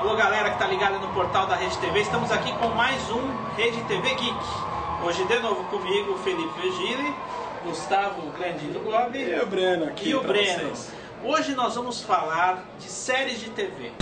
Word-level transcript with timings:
Alô 0.00 0.16
galera 0.16 0.48
que 0.48 0.54
está 0.54 0.66
ligada 0.66 0.96
no 0.96 1.12
portal 1.12 1.46
da 1.46 1.56
Rede 1.56 1.76
TV, 1.76 2.00
estamos 2.00 2.32
aqui 2.32 2.50
com 2.54 2.68
mais 2.68 3.10
um 3.10 3.20
Rede 3.54 3.82
TV 3.84 4.08
Geek. 4.14 4.34
Hoje 5.04 5.22
de 5.26 5.38
novo 5.40 5.62
comigo, 5.64 6.16
Felipe 6.20 6.58
Virgili, 6.58 7.14
Gustavo 7.62 8.22
Grandino 8.30 8.80
Gobi 8.80 9.18
E 9.18 9.38
o 9.38 9.46
Breno 9.46 9.84
aqui 9.84 10.08
e 10.08 10.14
o 10.14 10.22
Breno. 10.22 10.70
vocês. 10.70 10.90
Hoje 11.22 11.54
nós 11.54 11.74
vamos 11.74 12.00
falar 12.00 12.64
de 12.78 12.88
séries 12.88 13.40
de 13.40 13.50
TV. 13.50 13.92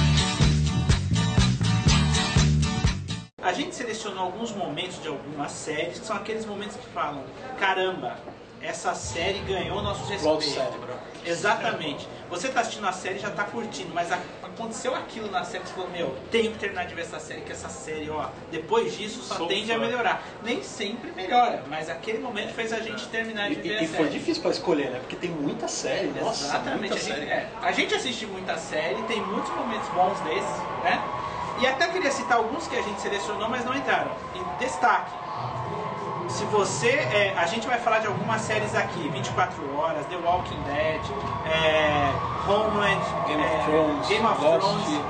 A 3.42 3.52
gente 3.52 3.74
selecionou 3.74 4.22
alguns 4.22 4.52
momentos 4.52 5.02
de 5.02 5.08
algumas 5.08 5.50
séries, 5.50 5.98
que 5.98 6.06
são 6.06 6.14
aqueles 6.14 6.46
momentos 6.46 6.76
que 6.76 6.86
falam: 6.90 7.24
caramba, 7.58 8.16
essa 8.62 8.94
série 8.94 9.38
ganhou 9.40 9.82
nosso 9.82 10.04
respeito. 10.10 10.42
cérebro. 10.42 10.88
Exatamente. 11.24 12.08
Você 12.30 12.48
tá 12.48 12.60
assistindo 12.60 12.86
a 12.86 12.92
série 12.92 13.16
e 13.16 13.18
já 13.20 13.30
tá 13.30 13.44
curtindo, 13.44 13.90
mas 13.94 14.10
a- 14.10 14.18
aconteceu 14.42 14.94
aquilo 14.94 15.30
na 15.30 15.44
série 15.44 15.62
que 15.62 15.68
você 15.70 15.74
falou, 15.74 15.90
meu, 15.90 16.16
tenho 16.30 16.52
que 16.52 16.58
terminar 16.58 16.84
de 16.86 16.94
ver 16.94 17.02
essa 17.02 17.18
série, 17.20 17.42
que 17.42 17.52
essa 17.52 17.68
série, 17.68 18.08
ó, 18.10 18.26
depois 18.50 18.96
disso 18.96 19.22
só 19.22 19.34
Sou 19.36 19.46
tende 19.46 19.70
a 19.70 19.74
fã. 19.76 19.80
melhorar. 19.80 20.22
Nem 20.42 20.62
sempre 20.62 21.12
melhora, 21.12 21.62
mas 21.68 21.88
aquele 21.90 22.18
momento 22.18 22.52
fez 22.54 22.72
a 22.72 22.80
gente 22.80 23.06
terminar 23.08 23.50
E, 23.50 23.56
de 23.56 23.62
ver 23.62 23.68
e- 23.68 23.78
a 23.78 23.82
e 23.82 23.86
série. 23.86 23.96
foi 23.96 24.08
difícil 24.08 24.42
pra 24.42 24.50
escolher, 24.50 24.90
né? 24.90 24.98
Porque 25.00 25.16
tem 25.16 25.30
muita 25.30 25.68
série, 25.68 26.08
nossa, 26.20 26.44
Exatamente. 26.46 26.78
muita 26.80 26.94
A 26.94 26.98
gente, 26.98 27.08
série. 27.14 27.26
é, 27.30 27.48
a 27.62 27.72
gente 27.72 27.94
assiste 27.94 28.26
muita 28.26 28.56
série, 28.58 29.02
tem 29.02 29.20
muitos 29.22 29.50
momentos 29.54 29.88
bons 29.90 30.18
desses, 30.20 30.56
né? 30.82 31.02
E 31.60 31.66
até 31.66 31.88
queria 31.88 32.10
citar 32.12 32.38
alguns 32.38 32.66
que 32.68 32.76
a 32.76 32.82
gente 32.82 33.00
selecionou, 33.00 33.48
mas 33.48 33.64
não 33.64 33.74
entraram. 33.74 34.12
E 34.34 34.62
destaque. 34.62 35.10
Se 36.28 36.44
você. 36.44 36.88
é, 36.90 37.34
a 37.36 37.46
gente 37.46 37.66
vai 37.66 37.78
falar 37.78 38.00
de 38.00 38.06
algumas 38.06 38.40
séries 38.42 38.74
aqui, 38.74 39.08
24 39.08 39.76
horas, 39.76 40.04
The 40.06 40.16
Walking 40.16 40.60
Dead, 40.62 41.00
é, 41.46 42.12
Homeland, 42.46 43.02
Game 43.26 43.42
of 43.42 43.54
é, 43.54 43.64
Thrones, 43.64 44.08
Game 44.08 44.26
of 44.26 44.44
Lost. 44.44 44.60
Thrones. 44.60 45.00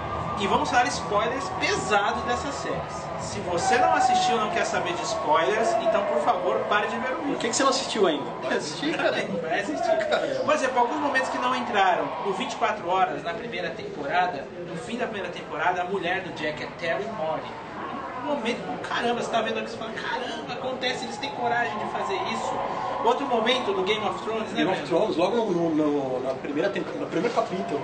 E 0.40 0.46
vamos 0.46 0.70
dar 0.70 0.86
spoilers 0.86 1.48
pesados 1.58 2.22
dessas 2.22 2.54
séries. 2.54 3.08
Se 3.20 3.40
você 3.40 3.76
não 3.78 3.92
assistiu 3.92 4.36
não 4.36 4.50
quer 4.50 4.64
saber 4.64 4.92
de 4.94 5.02
spoilers, 5.02 5.74
então 5.82 6.04
por 6.04 6.22
favor 6.22 6.56
pare 6.68 6.86
de 6.86 6.96
ver 6.96 7.12
o 7.12 7.16
vídeo. 7.16 7.32
Por 7.32 7.40
que, 7.40 7.48
que 7.48 7.56
você 7.56 7.62
não 7.64 7.70
assistiu 7.70 8.06
ainda? 8.06 8.30
Vai 8.42 8.56
assistir, 8.56 8.96
cara. 8.96 9.10
Vai 9.42 9.60
assistir. 9.60 10.44
Por 10.44 10.54
exemplo, 10.54 10.78
alguns 10.78 11.00
momentos 11.00 11.28
que 11.28 11.38
não 11.38 11.56
entraram. 11.56 12.08
No 12.24 12.32
24 12.32 12.88
Horas, 12.88 13.24
na 13.24 13.34
primeira 13.34 13.70
temporada, 13.70 14.46
no 14.68 14.76
fim 14.76 14.96
da 14.96 15.06
primeira 15.06 15.28
temporada, 15.30 15.82
a 15.82 15.84
mulher 15.84 16.22
do 16.22 16.32
Jack 16.34 16.62
é 16.62 16.68
Terry 16.78 17.04
Morty. 17.18 17.50
Momento, 18.28 18.58
oh, 18.68 18.88
caramba, 18.88 19.22
você 19.22 19.30
tá 19.30 19.40
vendo 19.40 19.58
aqui, 19.58 19.70
você 19.70 19.76
fala, 19.76 19.90
caramba, 19.92 20.52
acontece, 20.52 21.04
eles 21.06 21.16
têm 21.16 21.30
coragem 21.30 21.78
de 21.78 21.84
fazer 21.86 22.16
isso. 22.16 22.52
Outro 23.02 23.26
momento 23.26 23.72
do 23.72 23.82
Game 23.84 24.04
of 24.04 24.22
Thrones, 24.22 24.50
né, 24.52 24.56
Game 24.64 24.70
of? 24.70 24.82
Thrones, 24.82 25.16
logo 25.16 25.36
no, 25.50 25.70
no- 25.74 26.20
na 26.20 26.34
primeira 26.34 26.68
tempo, 26.68 26.90
no 26.98 27.06
primeiro 27.06 27.34
capítulo, 27.34 27.80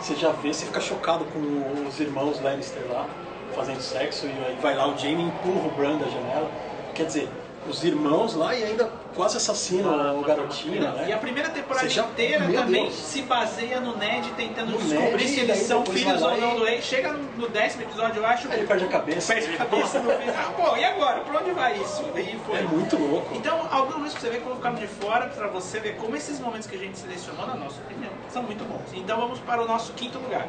você 0.00 0.14
já 0.14 0.32
vê, 0.32 0.52
você 0.52 0.64
fica 0.66 0.80
chocado 0.80 1.24
com 1.26 1.86
os 1.86 2.00
irmãos 2.00 2.40
Lannister 2.40 2.82
lá, 2.90 3.06
fazendo 3.54 3.80
sexo, 3.80 4.26
e 4.26 4.30
aí 4.46 4.56
vai 4.60 4.74
lá 4.74 4.86
o 4.88 4.96
Jaime 4.96 5.22
e 5.22 5.26
empurra 5.26 5.66
o 5.66 5.70
Bran 5.70 5.96
da 5.98 6.06
janela. 6.08 6.50
Quer 6.94 7.04
dizer, 7.06 7.28
os 7.68 7.84
irmãos 7.84 8.34
lá 8.34 8.54
e 8.54 8.64
ainda 8.64 8.90
quase 9.14 9.36
assassinam 9.38 10.18
o 10.18 10.22
garotinho, 10.22 10.80
né? 10.82 11.06
E 11.08 11.12
a 11.12 11.16
primeira 11.18 11.48
temporada 11.48 11.88
já- 11.88 12.02
inteira 12.04 12.44
meu 12.46 12.60
também 12.60 12.82
Deus. 12.84 12.94
se 12.94 13.22
baseia 13.22 13.80
no 13.80 13.96
Ned 13.96 14.30
tentando 14.36 14.72
No 14.72 14.78
descobrir 14.78 15.12
Ned, 15.24 15.28
se 15.28 15.40
eles 15.40 15.58
são 15.58 15.84
filhos 15.86 16.20
ou 16.22 16.36
não 16.36 16.56
do 16.56 16.64
rei. 16.64 16.80
Chega 16.82 17.12
no 17.12 17.48
décimo 17.48 17.82
episódio, 17.82 18.20
eu 18.20 18.26
acho. 18.26 18.48
Aí 18.48 18.58
ele 18.58 18.66
perde 18.66 18.84
a 18.84 18.88
cabeça. 18.88 19.32
Perde 19.34 19.54
a 19.54 19.56
cabeça 19.58 20.00
no 20.00 20.10
fim. 20.10 20.26
Ah, 20.36 20.52
pô, 20.56 20.76
e 20.76 20.84
agora? 20.84 21.20
Pra 21.20 21.40
onde 21.40 21.50
vai 21.52 21.80
isso? 21.80 22.02
E 22.16 22.38
foi. 22.46 22.58
É 22.58 22.62
muito 22.62 22.96
louco. 22.96 23.34
Então, 23.34 23.66
alguns 23.70 23.94
momentos 23.94 24.14
que 24.14 24.20
você 24.20 24.30
vê 24.30 24.38
que 24.38 24.44
vão 24.44 24.56
ficando 24.56 24.78
de 24.80 24.86
fora 24.86 25.26
pra 25.28 25.46
você 25.48 25.80
ver 25.80 25.96
como 25.96 26.14
esses 26.14 26.38
momentos 26.38 26.66
que 26.66 26.76
a 26.76 26.78
gente 26.78 26.98
selecionou, 26.98 27.46
na 27.46 27.54
nossa 27.54 27.80
opinião, 27.80 28.10
são 28.30 28.42
muito 28.42 28.64
bons. 28.64 28.82
Então 28.92 29.18
vamos 29.18 29.38
para 29.40 29.62
o 29.62 29.66
nosso 29.66 29.92
quinto 29.94 30.18
lugar. 30.18 30.46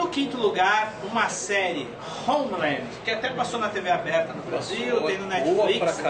No 0.00 0.08
quinto 0.08 0.38
lugar, 0.38 0.94
uma 1.04 1.28
série 1.28 1.86
Homeland, 2.26 2.84
que 3.04 3.10
até 3.10 3.28
passou 3.28 3.60
na 3.60 3.68
TV 3.68 3.90
aberta 3.90 4.32
no 4.32 4.42
Brasil, 4.44 4.92
Passou, 4.94 5.06
tem 5.06 5.18
no 5.18 5.26
Netflix. 5.26 6.02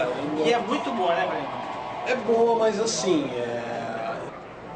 E 0.45 0.53
é 0.53 0.59
muito 0.59 0.89
boa, 0.91 1.13
né, 1.13 1.27
Breno? 1.27 1.47
É 2.07 2.15
boa, 2.15 2.57
mas 2.57 2.79
assim, 2.79 3.29
é... 3.35 4.13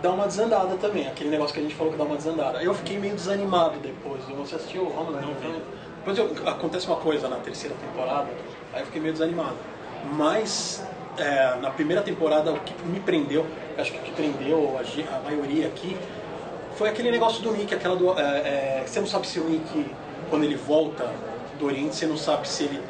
dá 0.01 0.11
uma 0.11 0.27
desandada 0.27 0.75
também. 0.75 1.07
Aquele 1.07 1.29
negócio 1.29 1.53
que 1.53 1.61
a 1.61 1.63
gente 1.63 1.73
falou 1.75 1.93
que 1.93 1.97
dá 1.97 2.03
uma 2.03 2.17
desandada. 2.17 2.61
Eu 2.61 2.73
fiquei 2.73 2.97
meio 2.99 3.15
desanimado 3.15 3.79
depois. 3.79 4.21
Você 4.25 4.55
assistiu 4.57 4.83
Homeland? 4.93 5.27
Não. 5.41 5.61
Depois 5.99 6.17
eu- 6.17 6.49
acontece 6.49 6.85
uma 6.85 6.97
coisa 6.97 7.29
na 7.29 7.37
terceira 7.37 7.73
temporada, 7.75 8.27
aí 8.73 8.81
eu 8.81 8.85
fiquei 8.85 8.99
meio 8.99 9.13
desanimado. 9.13 9.55
Mas 10.11 10.83
é, 11.17 11.55
na 11.61 11.71
primeira 11.71 12.01
temporada 12.01 12.51
o 12.51 12.59
que 12.59 12.73
me 12.83 12.99
prendeu, 12.99 13.45
acho 13.77 13.93
que 13.93 13.97
o 13.97 14.01
que 14.01 14.11
prendeu 14.11 14.77
a, 14.77 15.15
a 15.15 15.19
maioria 15.21 15.67
aqui, 15.67 15.97
foi 16.75 16.89
aquele 16.89 17.11
negócio 17.11 17.41
do 17.41 17.51
Nick, 17.51 17.73
aquela 17.73 17.95
do. 17.95 18.17
é, 18.19 18.21
é, 18.21 18.83
você 18.85 18.99
não 18.99 19.07
sabe 19.07 19.27
se 19.27 19.39
o 19.39 19.49
Nick, 19.49 19.85
quando 20.29 20.43
ele 20.43 20.55
volta 20.55 21.11
do 21.57 21.65
Oriente, 21.65 21.95
você 21.95 22.05
não 22.05 22.17
sabe 22.17 22.47
se 22.47 22.65
ele 22.65 22.81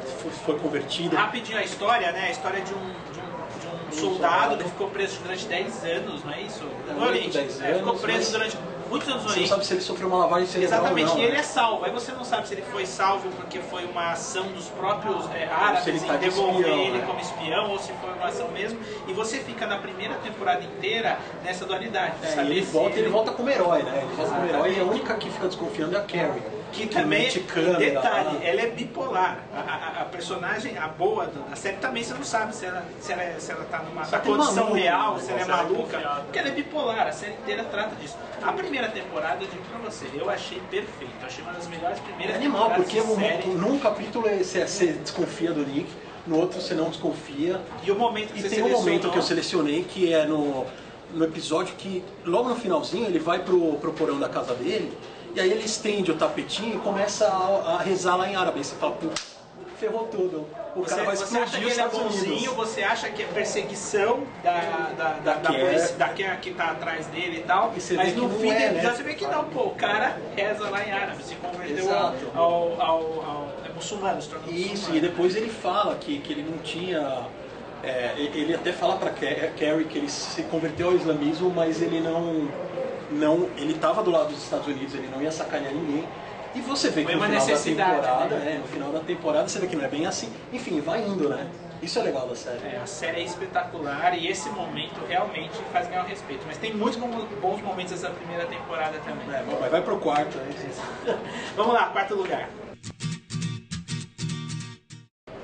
foi, 0.44 0.58
convertido. 0.58 1.14
Rapidinho 1.14 1.58
a 1.58 1.62
história, 1.62 2.10
né? 2.12 2.26
A 2.28 2.30
história 2.30 2.60
de 2.62 2.74
um, 2.74 2.78
de 2.78 3.20
um, 3.20 3.60
de 3.60 3.66
um 3.66 3.92
soldado 3.92 4.12
soldado. 4.12 4.56
que 4.64 4.70
ficou 4.70 4.88
preso 4.90 5.20
durante 5.22 5.46
10 5.46 5.84
anos, 5.84 6.24
não 6.24 6.32
é 6.32 6.42
isso? 6.42 6.64
No 6.64 7.00
oito, 7.00 7.08
Oriente. 7.08 7.38
10 7.38 7.60
É, 7.60 7.74
ficou 7.74 7.88
anos, 7.90 8.00
preso 8.00 8.18
mas 8.18 8.32
durante 8.32 8.56
muitos 8.88 9.08
anos 9.08 9.24
no 9.24 9.30
Você 9.30 9.40
não 9.40 9.46
sabe 9.46 9.66
se 9.66 9.74
ele 9.74 9.80
sofreu 9.80 10.08
uma 10.08 10.18
lavagem 10.18 10.46
cerebral 10.46 10.80
Exatamente, 10.80 11.08
não. 11.08 11.18
e 11.18 11.24
ele 11.24 11.32
né? 11.32 11.38
é 11.38 11.42
salvo. 11.42 11.84
Aí 11.84 11.90
você 11.90 12.12
não 12.12 12.24
sabe 12.24 12.48
se 12.48 12.54
ele 12.54 12.62
foi 12.62 12.86
salvo 12.86 13.28
porque 13.30 13.60
foi 13.60 13.84
uma 13.84 14.12
ação 14.12 14.46
dos 14.48 14.66
próprios 14.68 15.28
é, 15.34 15.46
árabes 15.46 15.86
ele 15.86 16.00
tá 16.00 16.14
em 16.14 16.18
de 16.18 16.24
devolver 16.24 16.60
espião, 16.60 16.80
ele 16.80 16.98
né? 16.98 17.04
como 17.06 17.20
espião 17.20 17.70
ou 17.70 17.78
se 17.78 17.92
foi 17.92 18.12
uma 18.12 18.26
ação 18.26 18.48
mesmo. 18.50 18.78
E 19.06 19.12
você 19.12 19.38
fica 19.38 19.66
na 19.66 19.78
primeira 19.78 20.14
temporada 20.16 20.64
inteira 20.64 21.18
nessa 21.42 21.64
dualidade. 21.64 22.14
de 22.20 22.26
É, 22.26 22.40
ele 22.40 22.62
volta, 22.62 22.98
ele 22.98 23.08
volta 23.08 23.32
como 23.32 23.48
herói, 23.50 23.82
né? 23.82 24.02
Ele 24.04 24.14
volta 24.14 24.32
como 24.32 24.46
herói 24.46 24.74
e 24.76 24.80
a 24.80 24.84
única 24.84 25.14
que 25.14 25.30
fica 25.30 25.46
desconfiando 25.46 25.96
é 25.96 25.98
a 25.98 26.02
Carrie. 26.02 26.55
Que 26.72 26.86
também, 26.86 27.22
mete 27.24 27.40
câmera 27.40 27.78
detalhe, 27.78 28.36
lá. 28.36 28.44
ela 28.44 28.60
é 28.60 28.66
bipolar. 28.66 29.38
A, 29.54 29.60
a- 29.60 30.02
a 30.02 30.04
personagem, 30.06 30.76
a 30.76 30.88
boa 30.88 31.26
da 31.26 31.56
série, 31.56 31.76
também 31.78 32.02
você 32.02 32.12
não 32.12 32.24
sabe 32.24 32.54
se 32.54 32.66
ela, 32.66 32.84
se 33.00 33.12
ela, 33.12 33.22
é- 33.22 33.36
se 33.38 33.50
ela 33.50 33.64
tá 33.64 33.78
numa 33.78 34.04
tem 34.04 34.20
condição 34.20 34.54
maluco, 34.64 34.74
real, 34.74 35.14
né? 35.14 35.20
se 35.20 35.30
ela 35.30 35.40
é 35.40 35.42
é 35.42 35.46
maluca. 35.46 35.98
Porque 36.24 36.38
ela 36.38 36.48
é 36.48 36.50
bipolar, 36.50 37.06
a 37.06 37.12
série 37.12 37.32
inteira 37.34 37.64
trata 37.64 37.96
disso. 37.96 38.16
A 38.42 38.52
primeira 38.52 38.88
temporada, 38.88 39.42
eu 39.42 39.48
digo 39.48 39.62
pra 39.70 39.78
você, 39.90 40.06
eu 40.14 40.28
achei 40.28 40.60
perfeito. 40.70 41.14
Achei 41.24 41.42
uma 41.42 41.52
das 41.54 41.66
melhores 41.66 41.98
É 41.98 42.02
primeiras 42.02 42.36
animal, 42.36 42.62
temporadas 42.70 42.84
porque 42.92 43.00
de 43.00 43.06
um- 43.12 43.16
série. 43.16 43.48
num 43.48 43.78
capítulo 43.78 44.28
você, 44.28 44.66
você 44.66 44.86
desconfia 44.92 45.52
do 45.52 45.64
Nick, 45.66 45.88
no 46.26 46.36
outro 46.38 46.60
você 46.60 46.74
não 46.74 46.90
desconfia. 46.90 47.58
E 47.84 47.90
o 47.90 47.94
momento 47.94 48.32
que 48.34 48.40
E 48.40 48.42
você 48.42 48.48
tem 48.56 48.64
um 48.64 48.70
momento 48.70 49.08
que 49.10 49.16
eu 49.16 49.22
selecionei 49.22 49.82
que 49.88 50.12
é 50.12 50.26
no, 50.26 50.66
no 51.14 51.24
episódio 51.24 51.74
que, 51.78 52.04
logo 52.24 52.48
no 52.50 52.56
finalzinho, 52.56 53.06
ele 53.06 53.18
vai 53.20 53.38
pro, 53.38 53.74
pro 53.74 53.92
porão 53.92 54.18
da 54.18 54.28
casa 54.28 54.52
dele 54.54 54.92
e 55.36 55.40
aí 55.40 55.50
ele 55.50 55.64
estende 55.64 56.10
o 56.10 56.16
tapetinho 56.16 56.76
e 56.76 56.78
começa 56.78 57.26
a, 57.26 57.74
a 57.74 57.78
rezar 57.82 58.16
lá 58.16 58.26
em 58.26 58.34
árabe. 58.34 58.56
Aí 58.56 58.64
você 58.64 58.74
fala, 58.76 58.92
pô, 58.92 59.08
ferrou 59.78 60.04
tudo. 60.06 60.46
O 60.74 60.80
Você, 60.80 60.94
cara 60.94 61.04
vai 61.04 61.16
você 61.16 61.38
acha 61.38 61.58
que 61.58 61.64
ele 61.64 61.80
é 61.80 61.88
bonzinho, 61.88 62.54
você 62.54 62.82
acha 62.82 63.10
que 63.10 63.22
é 63.22 63.26
perseguição 63.26 64.24
da, 64.42 64.60
da, 64.96 65.12
da, 65.22 65.34
Da 65.34 65.52
polícia, 65.52 65.94
da 65.96 66.08
que 66.08 66.50
tá 66.52 66.70
atrás 66.70 67.06
dele 67.08 67.40
e 67.40 67.42
tal, 67.42 67.70
mas 67.96 68.16
no 68.16 68.30
fim 68.30 68.50
é, 68.50 68.70
né? 68.70 68.90
você 68.90 69.02
vê 69.02 69.12
que 69.12 69.26
não, 69.26 69.44
pô, 69.44 69.64
o 69.64 69.74
cara 69.74 70.16
reza 70.34 70.70
lá 70.70 70.82
em 70.82 70.90
árabe, 70.90 71.22
se 71.22 71.34
converteu 71.34 71.94
ao, 71.94 72.14
ao, 72.34 72.80
ao, 72.80 73.48
é 73.64 73.68
muçulmano, 73.74 74.20
se 74.22 74.30
tornou 74.30 74.50
Isso, 74.50 74.94
e 74.94 75.00
depois 75.00 75.36
ele 75.36 75.50
fala 75.50 75.96
que, 75.96 76.18
que 76.18 76.32
ele 76.32 76.42
não 76.42 76.58
tinha. 76.58 77.26
É, 77.82 78.14
ele 78.16 78.54
até 78.54 78.72
fala 78.72 78.96
pra 78.96 79.10
Ca- 79.10 79.50
Carrie 79.58 79.84
que 79.84 79.98
ele 79.98 80.08
se 80.08 80.42
converteu 80.44 80.88
ao 80.88 80.94
islamismo, 80.96 81.50
mas 81.50 81.80
ele 81.82 82.00
não. 82.00 82.48
não 83.10 83.48
ele 83.56 83.74
estava 83.74 84.02
do 84.02 84.10
lado 84.10 84.28
dos 84.28 84.42
Estados 84.42 84.66
Unidos, 84.66 84.94
ele 84.94 85.08
não 85.08 85.22
ia 85.22 85.30
sacanear 85.30 85.72
ninguém. 85.72 86.04
E 86.54 86.60
você 86.60 86.88
vê 86.88 87.04
que 87.04 87.14
no 87.14 87.20
final 87.22 87.46
da 87.46 87.58
temporada, 87.58 88.36
né? 88.36 88.54
é, 88.54 88.58
no 88.58 88.66
final 88.68 88.90
da 88.90 89.00
temporada 89.00 89.46
você 89.46 89.58
vê 89.58 89.66
que 89.66 89.76
não 89.76 89.84
é 89.84 89.88
bem 89.88 90.06
assim. 90.06 90.32
Enfim, 90.52 90.80
vai 90.80 91.02
indo, 91.02 91.28
né? 91.28 91.46
Isso 91.82 91.98
é 91.98 92.02
legal 92.02 92.26
da 92.26 92.34
série. 92.34 92.58
É, 92.64 92.80
a 92.82 92.86
série 92.86 93.20
é 93.20 93.24
espetacular 93.24 94.16
e 94.18 94.26
esse 94.26 94.48
momento 94.48 94.98
realmente 95.06 95.52
faz 95.70 95.86
ganhar 95.86 96.02
o 96.04 96.06
respeito. 96.06 96.44
Mas 96.46 96.56
tem 96.56 96.72
muitos 96.74 96.98
bons 96.98 97.60
momentos 97.60 97.92
dessa 97.92 98.08
primeira 98.08 98.46
temporada 98.46 98.98
também. 99.00 99.28
É, 99.36 99.44
mas 99.60 99.70
vai 99.70 99.82
pro 99.82 99.98
quarto, 99.98 100.38
né? 100.38 100.48
Vamos 101.54 101.74
lá, 101.74 101.90
quarto 101.90 102.14
lugar. 102.14 102.48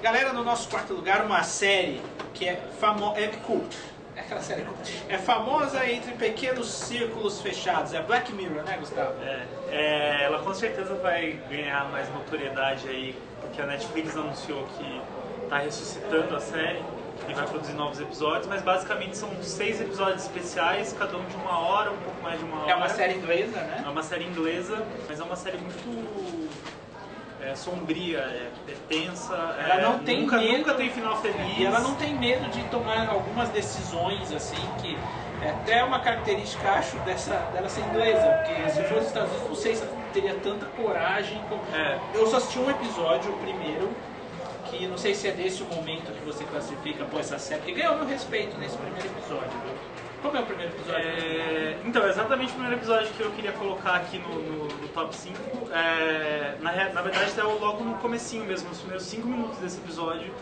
Galera, 0.01 0.33
no 0.33 0.43
nosso 0.43 0.69
quarto 0.69 0.95
lugar, 0.95 1.25
uma 1.27 1.43
série 1.43 2.01
que 2.43 2.49
é 2.49 2.57
famosa. 2.81 3.21
É 3.21 3.29
cult. 3.29 3.77
É 4.17 4.21
aquela 4.21 4.43
série 4.43 4.63
cult. 4.63 5.05
É 5.09 5.19
famosa 5.19 5.89
entre 5.89 6.13
pequenos 6.13 6.69
círculos 6.69 7.41
fechados. 7.41 7.95
É 7.95 8.03
Black 8.03 8.33
Mirror, 8.33 8.65
né, 8.65 8.77
Gustavo? 8.79 9.15
É, 9.23 9.47
é, 9.71 10.25
ela 10.25 10.41
com 10.41 10.53
certeza 10.53 10.95
vai 10.97 11.39
ganhar 11.49 11.89
mais 11.91 12.09
notoriedade 12.13 12.89
aí, 12.89 13.17
porque 13.41 13.63
a 13.63 13.67
Netflix 13.67 14.17
anunciou 14.17 14.67
que 14.77 15.01
está 15.45 15.59
ressuscitando 15.59 16.35
a 16.35 16.41
série 16.41 16.83
e 17.29 17.35
vai 17.35 17.47
produzir 17.47 17.75
novos 17.75 18.01
episódios, 18.01 18.49
mas 18.49 18.63
basicamente 18.63 19.17
são 19.17 19.31
seis 19.43 19.81
episódios 19.81 20.23
especiais, 20.23 20.93
cada 20.93 21.17
um 21.17 21.25
de 21.25 21.37
uma 21.37 21.57
hora, 21.61 21.93
um 21.93 21.99
pouco 21.99 22.21
mais 22.23 22.39
de 22.39 22.45
uma 22.45 22.63
hora. 22.63 22.73
É 22.73 22.75
uma 22.75 22.89
série 22.89 23.15
inglesa, 23.15 23.61
né? 23.61 23.85
É 23.87 23.89
uma 23.89 24.03
série 24.03 24.25
inglesa, 24.25 24.85
mas 25.09 25.21
é 25.21 25.23
uma 25.23 25.37
série 25.37 25.59
muito 25.59 26.52
é 27.45 27.55
sombria, 27.55 28.19
é, 28.19 28.51
é 28.69 28.75
tensa, 28.89 29.35
Ela 29.35 29.75
é- 29.75 29.83
não 29.83 29.99
tem 30.01 30.21
nunca, 30.23 30.37
medo. 30.39 30.59
nunca 30.59 30.75
tem 30.75 30.91
final 30.91 31.17
feliz. 31.21 31.59
E 31.59 31.65
ela 31.67 31.81
não 31.81 31.95
tem 31.95 32.15
medo 32.15 32.49
de 32.51 32.63
tomar 32.65 33.09
algumas 33.09 33.49
decisões 33.51 34.33
assim 34.33 34.57
que 34.81 34.97
é 35.43 35.51
até 35.51 35.83
uma 35.85 35.99
característica 36.01 36.71
acho 36.71 36.97
dessa 37.01 37.35
dela 37.53 37.69
ser 37.69 37.81
inglesa, 37.83 38.21
porque 38.47 38.71
se 38.71 38.83
fosse 38.85 38.95
nos 38.95 39.07
Estados 39.07 39.31
Unidos 39.31 39.49
não 39.49 39.57
sei 39.57 39.75
se 39.77 39.83
ela 39.83 39.93
teria 40.13 40.35
tanta 40.35 40.67
coragem. 40.67 41.43
como- 41.49 41.63
É. 41.75 41.99
Eu 42.15 42.27
só 42.29 42.37
assisti 42.37 42.59
um 42.59 42.71
episódio, 42.71 43.33
o 43.33 43.39
primeiro, 43.39 43.91
que 44.71 44.87
não 44.87 44.97
sei 44.97 45.15
se 45.15 45.29
é 45.29 45.33
desse 45.33 45.63
o 45.63 45.67
momento 45.67 46.13
que 46.13 46.25
você 46.25 46.45
classifica 46.45 47.05
pô, 47.05 47.19
essa 47.19 47.39
série, 47.39 47.61
que 47.63 47.73
ganhou 47.73 47.97
meu 47.97 48.07
respeito 48.07 48.57
nesse 48.59 48.77
primeiro 48.77 49.07
episódio. 49.07 49.51
viu? 49.65 49.75
Como 50.23 50.37
é 50.37 50.41
o 50.41 50.47
primeiro 50.47 50.73
episódio? 50.73 51.01
É, 51.05 51.77
então, 51.85 52.07
exatamente 52.09 52.51
o 52.51 52.53
primeiro 52.53 52.77
episódio 52.77 53.13
que 53.13 53.21
eu 53.21 53.31
queria 53.33 53.53
colocar 53.53 53.95
aqui 53.97 54.19
no, 54.19 54.29
no- 54.41 54.69
no 54.69 54.89
top 54.89 55.15
5. 55.17 55.37
é, 55.73 56.57
na, 56.61 56.73
na 56.91 57.03
verdade, 57.03 57.27
está 57.31 57.43
logo 57.43 57.83
no 57.85 57.95
comecinho 57.97 58.45
mesmo, 58.45 58.69
nos 58.69 58.79
primeiros 58.79 59.05
5 59.07 59.27
minutos 59.27 59.59
desse 59.59 59.79
episódio. 59.79 60.33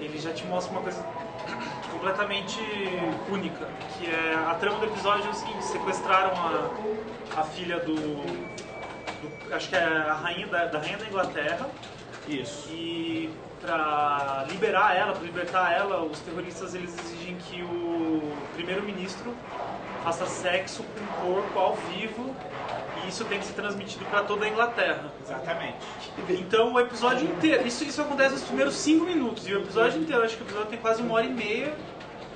Ele 0.00 0.18
já 0.18 0.32
te 0.32 0.44
mostra 0.46 0.72
uma 0.72 0.80
coisa 0.82 1.02
completamente 1.90 2.58
única, 3.28 3.66
que 3.98 4.06
é 4.06 4.34
a 4.34 4.54
trama 4.54 4.78
do 4.78 4.86
episódio 4.86 5.26
é 5.26 5.30
o 5.30 5.34
seguinte, 5.34 5.64
sequestraram 5.64 6.32
a, 7.36 7.40
a 7.40 7.44
filha 7.44 7.80
do, 7.80 7.94
do- 7.94 9.54
Acho 9.54 9.68
que 9.68 9.76
é 9.76 9.84
a 9.84 10.14
rainha 10.14 10.46
da, 10.46 10.66
da 10.66 10.78
rainha 10.78 10.98
da 10.98 11.06
Inglaterra. 11.06 11.66
Isso. 12.28 12.68
E 12.70 13.30
para 13.60 14.44
liberar 14.50 14.94
ela, 14.96 15.12
para 15.12 15.22
libertar 15.22 15.72
ela, 15.72 16.02
os 16.02 16.18
terroristas 16.20 16.74
eles 16.74 16.94
exigem 16.98 17.36
que 17.36 17.62
o 17.62 17.83
primeiro-ministro 18.54 19.34
faça 20.02 20.26
sexo 20.26 20.82
com 20.82 21.00
um 21.00 21.32
corpo 21.32 21.58
ao 21.58 21.74
vivo 21.74 22.34
e 23.02 23.08
isso 23.08 23.24
tem 23.24 23.38
que 23.38 23.46
ser 23.46 23.54
transmitido 23.54 24.04
para 24.04 24.22
toda 24.22 24.44
a 24.44 24.48
Inglaterra. 24.48 25.10
Exatamente. 25.22 25.76
Então 26.28 26.74
o 26.74 26.80
episódio 26.80 27.26
inteiro, 27.26 27.66
isso, 27.66 27.84
isso 27.84 28.02
acontece 28.02 28.34
nos 28.34 28.42
primeiros 28.42 28.74
5 28.74 29.04
minutos 29.04 29.46
e 29.48 29.54
o 29.54 29.62
episódio 29.62 30.00
inteiro, 30.00 30.22
acho 30.22 30.36
que 30.36 30.42
o 30.42 30.46
episódio 30.46 30.68
tem 30.68 30.78
quase 30.78 31.02
uma 31.02 31.14
hora 31.14 31.26
e 31.26 31.32
meia 31.32 31.74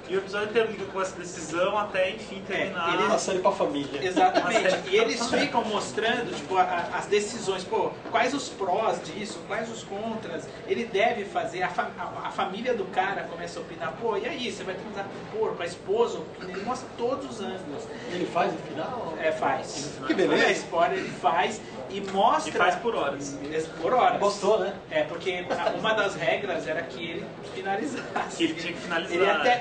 e 0.08 0.14
o 0.16 0.19
episódio 0.19 0.49
inteiro 0.50 0.70
liga 0.70 0.84
com 0.87 1.00
essa 1.00 1.16
decisão 1.16 1.76
até 1.78 2.10
enfim 2.10 2.43
terminar. 2.46 2.94
eles- 2.94 3.06
Uma 3.06 3.19
série 3.19 3.38
pra 3.40 3.52
família. 3.52 4.05
Exatamente. 4.05 4.88
E 4.90 4.96
eles 4.96 5.26
ficam 5.28 5.64
mostrando 5.64 6.34
tipo, 6.34 6.56
a- 6.56 6.62
a- 6.62 6.99
as 6.99 7.06
decisões, 7.06 7.64
pô, 7.64 7.90
quais 8.10 8.32
os 8.34 8.49
prós 8.49 9.00
disso, 9.05 9.40
quais 9.46 9.70
os 9.70 9.82
contras. 9.84 10.49
Ele 10.66 10.84
deve 10.84 11.25
fazer, 11.25 11.62
a, 11.62 11.69
fa- 11.69 11.90
a- 11.99 12.28
a 12.28 12.31
família 12.31 12.75
do 12.75 12.84
cara 12.87 13.22
começa 13.25 13.58
a 13.58 13.62
opinar, 13.62 13.93
pô, 14.00 14.16
e 14.16 14.26
aí, 14.26 14.50
você 14.50 14.64
vai 14.64 14.75
transar 14.75 15.05
com 15.05 15.37
o 15.37 15.40
porco, 15.40 15.62
a 15.62 15.66
esposa, 15.66 16.20
ele 16.40 16.62
mostra 16.62 16.88
todos 16.96 17.31
os 17.31 17.40
ângulos. 17.40 17.84
Ele 18.12 18.26
faz 18.26 18.52
no 18.52 18.58
final? 18.60 19.14
É, 19.20 19.32
faz. 19.32 19.99
Que 20.06 20.14
beleza. 20.14 20.44
É 20.44 20.52
spoiler, 20.52 20.99
ele 20.99 21.10
faz 21.10 21.60
e 21.90 22.00
mostra. 22.00 22.50
E 22.50 22.52
faz 22.52 22.75
por 22.76 22.94
horas. 22.94 23.37
Por 23.81 23.93
horas. 23.93 24.19
Gostou, 24.20 24.58
né? 24.60 24.75
É, 24.90 25.02
porque 25.05 25.44
uma 25.78 25.94
das 25.94 26.14
regras 26.14 26.66
era 26.66 26.82
que 26.82 27.02
ele 27.02 27.26
finalizasse. 27.55 28.37
Que 28.37 28.44
ele 28.44 28.55
tinha 28.55 28.72
que 28.72 28.78
finalizar. 28.81 29.14
Ele 29.16 29.31
até- 29.31 29.58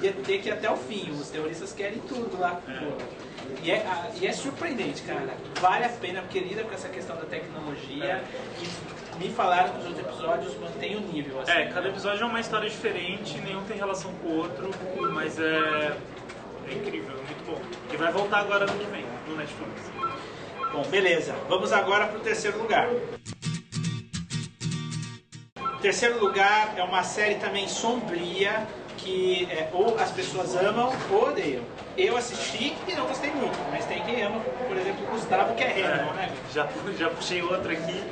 ia- 0.00 0.12
ter 0.12 0.38
que 0.40 0.48
ir 0.48 0.52
até 0.52 0.70
o 0.70 0.76
fim. 0.76 1.10
Os 1.12 1.28
terroristas 1.30 1.72
querem 1.72 1.98
tudo 2.00 2.38
lá. 2.38 2.60
E, 3.62 3.70
é, 3.70 3.76
a- 3.78 4.10
e 4.20 4.26
é 4.26 4.32
surpreendente, 4.32 5.02
cara. 5.02 5.34
Vale 5.60 5.84
a 5.84 5.88
pena, 5.88 6.22
porque 6.22 6.40
lida 6.40 6.62
com 6.64 6.72
essa 6.74 6.88
questão 6.88 7.16
da 7.16 7.24
tecnologia. 7.24 8.22
E 8.62 9.18
me 9.18 9.30
falaram 9.30 9.72
que 9.72 9.78
os 9.80 9.86
outros 9.86 10.06
episódios 10.06 10.56
mantêm 10.58 10.96
o 10.96 11.00
nível. 11.00 11.40
Assim, 11.40 11.52
É, 11.52 11.66
cada 11.66 11.88
episódio 11.88 12.22
é 12.22 12.26
uma 12.26 12.40
história 12.40 12.68
diferente, 12.70 13.38
nenhum 13.38 13.62
tem 13.64 13.76
relação 13.76 14.12
com 14.14 14.28
o 14.28 14.36
outro, 14.38 14.70
mas 15.12 15.38
é, 15.38 15.96
é 16.68 16.72
incrível, 16.74 17.12
é 17.16 17.22
muito 17.22 17.44
bom. 17.46 17.60
E 17.92 17.96
vai 17.96 18.12
voltar 18.12 18.38
agora 18.40 18.64
no 18.66 18.72
que 18.72 18.86
vem, 18.90 19.04
no 19.28 19.36
Netflix. 19.36 19.90
Bom, 20.72 20.82
beleza. 20.84 21.34
Vamos 21.48 21.72
agora 21.72 22.06
para 22.06 22.18
o 22.18 22.20
terceiro 22.20 22.58
lugar. 22.58 22.88
Terceiro 25.82 26.20
lugar 26.20 26.74
é 26.76 26.82
uma 26.82 27.02
série 27.02 27.36
também 27.36 27.66
sombria 27.66 28.66
que 29.02 29.48
é, 29.50 29.68
ou 29.72 29.96
as 29.98 30.10
pessoas 30.10 30.54
amam 30.56 30.92
ou 31.10 31.28
odeiam. 31.28 31.62
Eu 31.96 32.16
assisti 32.16 32.76
e 32.86 32.94
não 32.94 33.06
gostei 33.06 33.30
muito, 33.32 33.58
mas 33.70 33.84
tem 33.86 34.02
quem 34.02 34.22
ama, 34.22 34.40
por 34.66 34.76
exemplo, 34.76 35.04
o 35.06 35.12
Gustavo, 35.12 35.54
que 35.54 35.62
é 35.64 35.70
Hannibal, 35.72 36.14
né? 36.14 36.30
Já, 36.52 36.68
já 36.98 37.10
puxei 37.10 37.42
outra 37.42 37.72
aqui. 37.72 38.02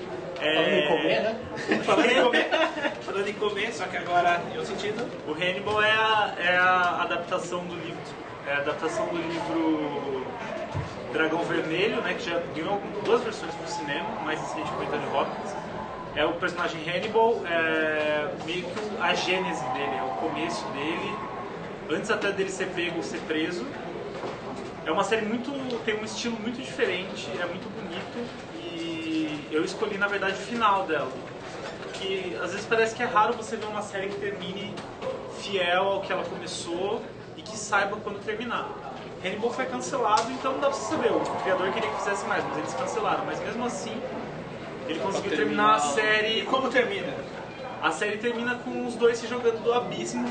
É, 0.40 0.54
Falando 0.54 0.72
em 0.72 0.88
comer, 0.88 1.22
né? 1.22 1.36
Falando 1.84 2.10
em 2.10 2.22
comer, 2.22 2.50
falando 3.00 3.28
em 3.28 3.32
comer, 3.34 3.72
só 3.72 3.84
que 3.86 3.96
agora 3.96 4.40
em 4.52 4.56
outro 4.56 4.72
sentido. 4.72 5.10
O 5.26 5.32
Hannibal 5.32 5.82
é 5.82 5.90
a, 5.90 6.34
é 6.38 6.56
a 6.56 7.02
adaptação 7.02 7.64
do 7.64 7.74
livro, 7.74 7.98
é 8.46 8.52
a 8.52 8.58
adaptação 8.58 9.08
do 9.08 9.16
livro 9.16 10.24
Dragão 11.12 11.42
Vermelho, 11.42 12.00
né, 12.02 12.14
que 12.14 12.30
já 12.30 12.40
ganhou 12.54 12.80
duas 13.04 13.22
versões 13.22 13.52
pro 13.54 13.66
cinema, 13.66 14.08
o 14.20 14.24
mais 14.24 14.40
recente 14.40 14.70
com 14.70 14.80
o 14.80 14.82
Anthony 14.84 15.06
Hopkins. 15.06 15.56
É 16.14 16.24
o 16.24 16.32
personagem 16.34 16.80
Hannibal, 16.88 17.42
é 17.46 18.28
meio 18.44 18.64
que 18.64 19.00
a 19.00 19.14
gênese 19.14 19.64
dele, 19.70 19.96
é 19.96 20.02
o 20.02 20.28
começo 20.28 20.64
dele, 20.68 21.14
antes 21.90 22.10
até 22.10 22.32
dele 22.32 22.50
ser 22.50 22.66
pego, 22.68 23.02
ser 23.02 23.20
preso. 23.20 23.66
É 24.84 24.90
uma 24.90 25.04
série 25.04 25.26
muito. 25.26 25.50
tem 25.84 26.00
um 26.00 26.04
estilo 26.04 26.36
muito 26.40 26.60
diferente, 26.60 27.28
é 27.38 27.46
muito 27.46 27.68
bonito 27.74 28.28
e 28.64 29.46
eu 29.52 29.64
escolhi 29.64 29.98
na 29.98 30.08
verdade 30.08 30.34
o 30.34 30.36
final 30.36 30.86
dela. 30.86 31.12
Porque 31.82 32.36
às 32.42 32.52
vezes 32.52 32.66
parece 32.66 32.94
que 32.94 33.02
é 33.02 33.06
raro 33.06 33.34
você 33.34 33.56
ver 33.56 33.66
uma 33.66 33.82
série 33.82 34.08
que 34.08 34.18
termine 34.18 34.74
fiel 35.40 35.82
ao 35.84 36.00
que 36.00 36.12
ela 36.12 36.24
começou 36.24 37.02
e 37.36 37.42
que 37.42 37.56
saiba 37.56 37.96
quando 37.96 38.24
terminar. 38.24 38.68
Hannibal 39.24 39.50
foi 39.50 39.66
cancelado, 39.66 40.30
então 40.30 40.52
não 40.52 40.60
dá 40.60 40.68
pra 40.68 40.76
saber. 40.76 41.12
O 41.12 41.20
criador 41.42 41.72
queria 41.72 41.90
que 41.90 41.96
fizesse 41.96 42.24
mais, 42.26 42.44
mas 42.44 42.58
eles 42.58 42.74
cancelaram. 42.74 43.24
Mas 43.24 43.40
mesmo 43.40 43.64
assim, 43.64 44.00
ele 44.88 44.98
conseguiu 45.00 45.36
terminar 45.36 45.74
a 45.74 45.76
E 45.78 45.80
série. 45.80 46.42
como 46.42 46.68
termina? 46.70 47.12
A 47.82 47.90
série 47.90 48.16
termina 48.18 48.56
com 48.56 48.86
os 48.86 48.94
dois 48.96 49.18
se 49.18 49.26
jogando 49.28 49.62
do 49.62 49.72
abismo 49.72 50.28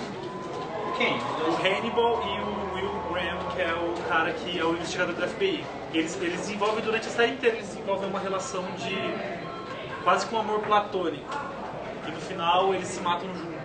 Quem? 0.98 1.16
o 1.18 1.56
Hannibal 1.66 2.22
e 2.26 2.42
o 2.42 2.76
Will 2.76 2.92
Graham, 3.12 3.38
que 3.56 3.62
é 3.62 3.74
o 3.74 3.94
cara 4.10 4.32
que 4.34 4.60
é 4.60 4.64
o 4.66 4.74
investigador 4.74 5.14
do 5.16 5.28
FBI. 5.28 5.64
Eles, 5.94 6.18
eles 6.22 6.42
desenvolvem 6.42 6.84
durante 6.84 7.08
a 7.08 7.12
série 7.12 7.34
inteira, 7.34 7.56
eles 7.56 7.70
desenvolvem 7.70 8.10
uma 8.10 8.20
relação 8.20 8.64
de 8.78 8.96
quase 10.04 10.26
com 10.26 10.38
amor 10.38 10.60
platônico. 10.62 11.38
E 12.08 12.12
no 12.12 12.20
final 12.22 12.74
eles 12.74 12.88
se 12.88 13.00
matam 13.02 13.28
juntos. 13.34 13.57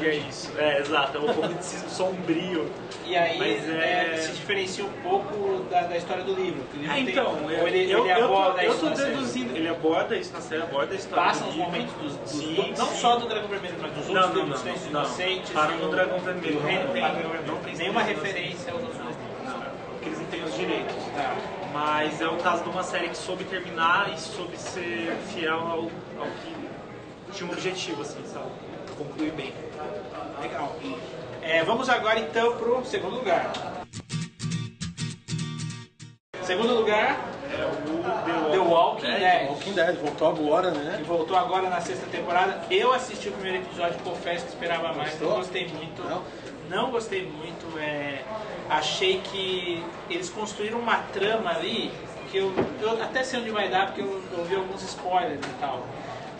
E 0.00 0.06
é 0.06 0.14
isso. 0.16 0.52
É, 0.56 0.80
exato, 0.80 1.18
é 1.18 1.20
um 1.20 1.26
romanticismo 1.32 1.88
sombrio. 1.90 2.70
E 3.04 3.14
aí 3.14 3.38
Mas 3.38 3.68
é- 3.68 4.14
é, 4.14 4.16
se 4.16 4.32
diferencia 4.32 4.84
um 4.84 4.90
pouco 5.02 5.64
da, 5.70 5.82
da 5.82 5.96
história 5.98 6.24
do 6.24 6.32
livro. 6.34 6.62
que 6.72 6.78
o 6.78 6.80
livro 6.80 6.92
Ah, 6.92 6.94
tem- 6.96 7.08
então, 7.10 7.44
ou 7.44 7.50
eu, 7.50 7.68
ele, 7.68 7.92
eu, 7.92 8.04
ele 8.04 8.12
eu 8.12 8.16
tô, 8.16 8.24
aborda 8.24 8.64
eu 8.64 8.70
isso 8.70 8.80
tô 8.80 8.86
na 8.88 8.96
série? 8.96 9.10
deduzindo, 9.10 9.56
ele 9.56 9.68
aborda 9.68 10.16
isso 10.16 10.32
na 10.32 10.40
série, 10.40 10.62
aborda 10.62 10.92
a 10.94 10.96
história 10.96 11.24
Passa 11.24 11.44
os 11.44 11.54
livro. 11.54 11.70
momentos 11.70 11.92
dos, 11.94 12.16
dos- 12.16 12.30
Sim, 12.30 12.54
do- 12.54 12.78
não 12.78 12.86
sim. 12.86 12.96
só 12.96 13.16
do 13.16 13.28
Dragão 13.28 13.48
Vermelho, 13.48 13.74
mas 13.80 13.92
dos 13.92 14.08
Não, 14.08 14.14
outros 14.14 14.34
não, 14.34 14.42
livros, 14.44 14.48
não, 14.50 14.56
Silêncio 14.72 14.90
não. 14.92 15.00
Inocentes. 15.02 15.52
Para 15.52 15.72
no 15.72 15.90
Dragão 15.90 16.18
Vermelho, 16.20 16.54
não 16.60 16.66
tem- 16.66 16.78
tem 16.92 17.02
não 17.46 17.56
tem 17.58 17.76
nenhuma 17.76 18.02
referência 18.02 18.72
aos 18.72 18.82
outros 18.82 18.98
livros. 18.98 19.16
Porque 19.90 20.08
eles 20.08 20.18
não 20.18 20.26
têm 20.26 20.42
os 20.44 20.54
direitos. 20.56 20.96
Tá. 21.14 21.36
Mas 21.74 22.20
é 22.22 22.26
o 22.28 22.36
caso 22.38 22.62
de 22.62 22.70
uma 22.70 22.82
série 22.82 23.08
que 23.10 23.16
soube 23.16 23.44
terminar 23.44 24.10
e 24.14 24.18
soube 24.18 24.56
ser 24.56 25.14
fiel 25.34 25.58
ao, 25.58 25.80
ao 26.18 26.28
que 26.42 26.56
tinha 27.32 27.48
um 27.50 27.52
objetivo, 27.52 28.00
assim, 28.00 28.22
sabe? 28.24 28.46
Concluir 28.96 29.32
bem. 29.32 29.52
Legal. 30.40 30.76
É, 31.42 31.62
vamos 31.64 31.88
agora 31.88 32.18
então 32.20 32.56
pro 32.56 32.84
segundo 32.84 33.16
lugar. 33.16 33.52
Segundo 36.42 36.74
lugar, 36.74 37.18
É 37.50 37.64
o 37.64 38.50
The 38.50 38.58
Walking 38.58 39.06
Dead. 39.18 39.48
Walking 39.48 39.72
Dead 39.72 39.96
voltou 39.96 40.28
agora, 40.28 40.70
que 40.70 40.78
né? 40.78 41.02
voltou 41.06 41.36
agora 41.36 41.68
na 41.68 41.80
sexta 41.80 42.06
temporada. 42.06 42.64
Eu 42.70 42.92
assisti 42.92 43.28
o 43.28 43.32
primeiro 43.32 43.64
episódio, 43.64 43.98
confesso 44.04 44.44
que 44.44 44.50
esperava 44.52 44.92
mais, 44.92 45.10
Gostou? 45.10 45.30
não 45.30 45.36
gostei 45.38 45.68
muito. 45.68 46.02
Não? 46.02 46.22
Não 46.68 46.90
gostei 46.90 47.26
muito. 47.26 47.78
é, 47.78 48.22
achei 48.68 49.20
que 49.20 49.84
eles 50.10 50.28
construíram 50.28 50.78
uma 50.78 50.98
trama 51.12 51.50
ali 51.50 51.92
que 52.30 52.38
eu, 52.38 52.52
eu 52.80 53.02
até 53.02 53.22
sei 53.24 53.40
onde 53.40 53.50
vai 53.50 53.68
dar 53.68 53.86
porque 53.86 54.02
eu 54.02 54.22
ouvi 54.38 54.54
alguns 54.54 54.82
spoilers 54.82 55.44
e 55.44 55.60
tal. 55.60 55.84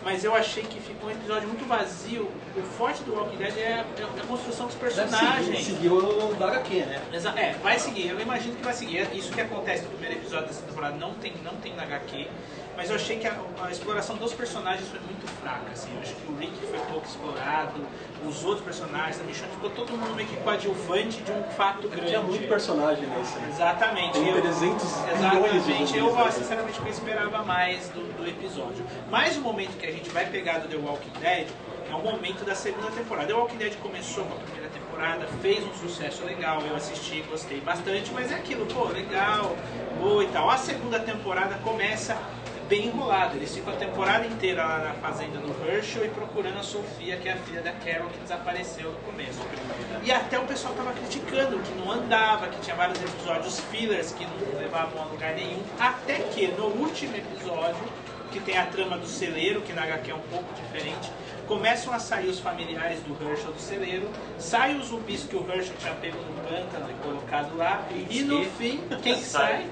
Mas 0.07 0.23
eu 0.23 0.33
achei 0.33 0.63
que 0.63 0.79
ficou 0.79 1.09
um 1.09 1.11
episódio 1.11 1.49
muito 1.49 1.67
vazio. 1.67 2.31
O 2.55 2.61
forte 2.61 3.03
do 3.03 3.13
Walking 3.13 3.35
Dead 3.35 3.57
é 3.57 3.73
a, 3.73 3.77
é 3.79 4.21
a 4.23 4.25
construção 4.25 4.67
dos 4.67 4.75
Deve 4.75 4.95
personagens. 4.95 5.45
seguir, 5.45 5.63
seguiu 5.65 5.97
o 5.97 6.33
da 6.35 6.47
HQ, 6.47 6.75
né? 6.85 7.01
Exa- 7.11 7.33
É, 7.37 7.51
vai 7.61 7.77
seguir, 7.77 8.07
eu 8.11 8.21
imagino 8.21 8.55
que 8.55 8.63
vai 8.63 8.73
seguir. 8.73 9.05
Isso 9.13 9.33
que 9.33 9.41
acontece 9.41 9.83
no 9.83 9.89
primeiro 9.89 10.16
episódio 10.27 10.47
dessa 10.47 10.61
temporada 10.61 10.95
não 10.97 11.13
tem, 11.15 11.33
não 11.43 11.55
tem 11.55 11.73
na 11.73 11.83
HQ, 11.83 12.27
mas 12.75 12.89
eu 12.89 12.95
achei 12.95 13.17
que 13.17 13.25
a, 13.25 13.35
a 13.63 13.71
exploração 13.71 14.17
dos 14.17 14.33
personagens 14.33 14.87
foi 14.89 14.99
muito 14.99 15.25
fraca. 15.41 15.71
Assim. 15.71 15.89
Eu 15.95 16.01
acho 16.01 16.13
que 16.13 16.31
o 16.31 16.35
Rick 16.35 16.53
foi 16.67 16.79
pouco 16.91 17.07
explorado, 17.07 17.81
os 18.27 18.43
outros 18.43 18.63
personagens, 18.65 19.19
a 19.19 19.23
Michonne 19.23 19.51
ficou 19.53 19.69
todo 19.71 19.91
mundo 19.91 20.13
meio 20.15 20.27
que 20.27 20.35
coadjuvante 20.37 21.21
de 21.21 21.31
um 21.31 21.43
fato 21.51 21.87
grande. 21.87 22.07
Tinha 22.07 22.21
muito 22.21 22.47
personagem 22.47 23.07
nesse, 23.07 23.37
né? 23.39 23.49
Exatamente. 23.49 24.13
Tem 24.13 24.27
eu- 24.29 24.41
300 24.41 24.61
bilhões 24.61 25.07
de 25.07 25.13
Exatamente. 25.15 25.97
Eu, 25.97 26.09
zumbis, 26.09 26.25
né? 26.25 26.31
sinceramente, 26.31 26.79
eu 26.79 26.87
esperava 26.87 27.43
mais 27.43 27.89
do, 27.89 28.01
do 28.17 28.27
episódio. 28.27 28.85
Mas 29.09 29.37
o 29.37 29.41
momento 29.41 29.77
que 29.77 29.85
a 29.85 29.91
gente 29.91 30.09
vai 30.09 30.25
pegar 30.25 30.59
do 30.59 30.67
The 30.67 30.77
Walking 30.77 31.19
Dead 31.19 31.47
é 31.89 31.95
o 31.95 31.99
momento 31.99 32.43
da 32.43 32.53
segunda 32.53 32.91
temporada. 32.91 33.27
The 33.27 33.33
Walking 33.33 33.57
Dead 33.57 33.75
começou 33.77 34.25
com 34.25 34.33
a 34.33 34.37
primeira 34.39 34.67
temporada, 34.69 34.86
fez 35.41 35.63
um 35.65 35.73
sucesso 35.73 36.25
legal, 36.25 36.61
eu 36.61 36.75
assisti, 36.75 37.21
gostei 37.29 37.61
bastante, 37.61 38.11
mas 38.13 38.31
é 38.31 38.35
aquilo, 38.35 38.65
pô, 38.65 38.85
legal, 38.85 39.55
boa 39.99 40.23
e 40.23 40.27
tal. 40.27 40.49
A 40.49 40.57
segunda 40.57 40.99
temporada 40.99 41.55
começa 41.63 42.17
bem 42.67 42.87
enrolado. 42.87 43.35
Eles 43.35 43.53
ficam 43.53 43.73
a 43.73 43.77
temporada 43.77 44.25
inteira 44.25 44.65
lá 44.65 44.79
na 44.79 44.93
fazenda 44.95 45.39
do 45.39 45.69
Herschel 45.69 46.05
e 46.05 46.09
procurando 46.09 46.59
a 46.59 46.63
Sofia, 46.63 47.17
que 47.17 47.29
é 47.29 47.33
a 47.33 47.37
filha 47.37 47.61
da 47.61 47.71
Carol, 47.71 48.09
que 48.09 48.19
desapareceu 48.19 48.91
no 48.91 48.97
começo. 48.99 49.39
E 50.03 50.11
até 50.11 50.37
o 50.37 50.45
pessoal 50.45 50.73
tava 50.73 50.91
criticando 50.93 51.59
que 51.59 51.73
não 51.75 51.91
andava, 51.91 52.47
que 52.47 52.59
tinha 52.61 52.75
vários 52.75 53.01
episódios 53.01 53.59
fillers 53.71 54.11
que 54.11 54.25
não 54.25 54.59
levavam 54.59 55.01
a 55.01 55.05
lugar 55.05 55.33
nenhum. 55.35 55.61
Até 55.79 56.19
que 56.19 56.47
no 56.49 56.65
último 56.65 57.15
episódio, 57.15 57.83
que 58.31 58.39
tem 58.39 58.57
a 58.57 58.65
trama 58.65 58.97
do 58.97 59.07
celeiro, 59.07 59.61
que 59.61 59.73
na 59.73 59.83
HQ 59.83 60.11
é 60.11 60.15
um 60.15 60.19
pouco 60.19 60.53
diferente, 60.53 61.11
começam 61.47 61.93
a 61.93 61.99
sair 61.99 62.27
os 62.27 62.39
familiares 62.39 62.99
do 63.01 63.13
Herschel 63.23 63.53
do 63.53 63.59
celeiro, 63.59 64.09
saem 64.37 64.77
os 64.79 64.87
zumbis 64.87 65.23
que 65.23 65.35
o 65.35 65.49
Herschel 65.49 65.75
tinha 65.79 65.93
pego 65.93 66.17
no 66.17 66.41
pântano 66.43 66.89
e 66.91 66.93
colocado 67.03 67.55
lá, 67.55 67.87
e 68.09 68.21
no 68.21 68.43
fim, 68.43 68.81
quem 69.01 69.15
sai? 69.21 69.65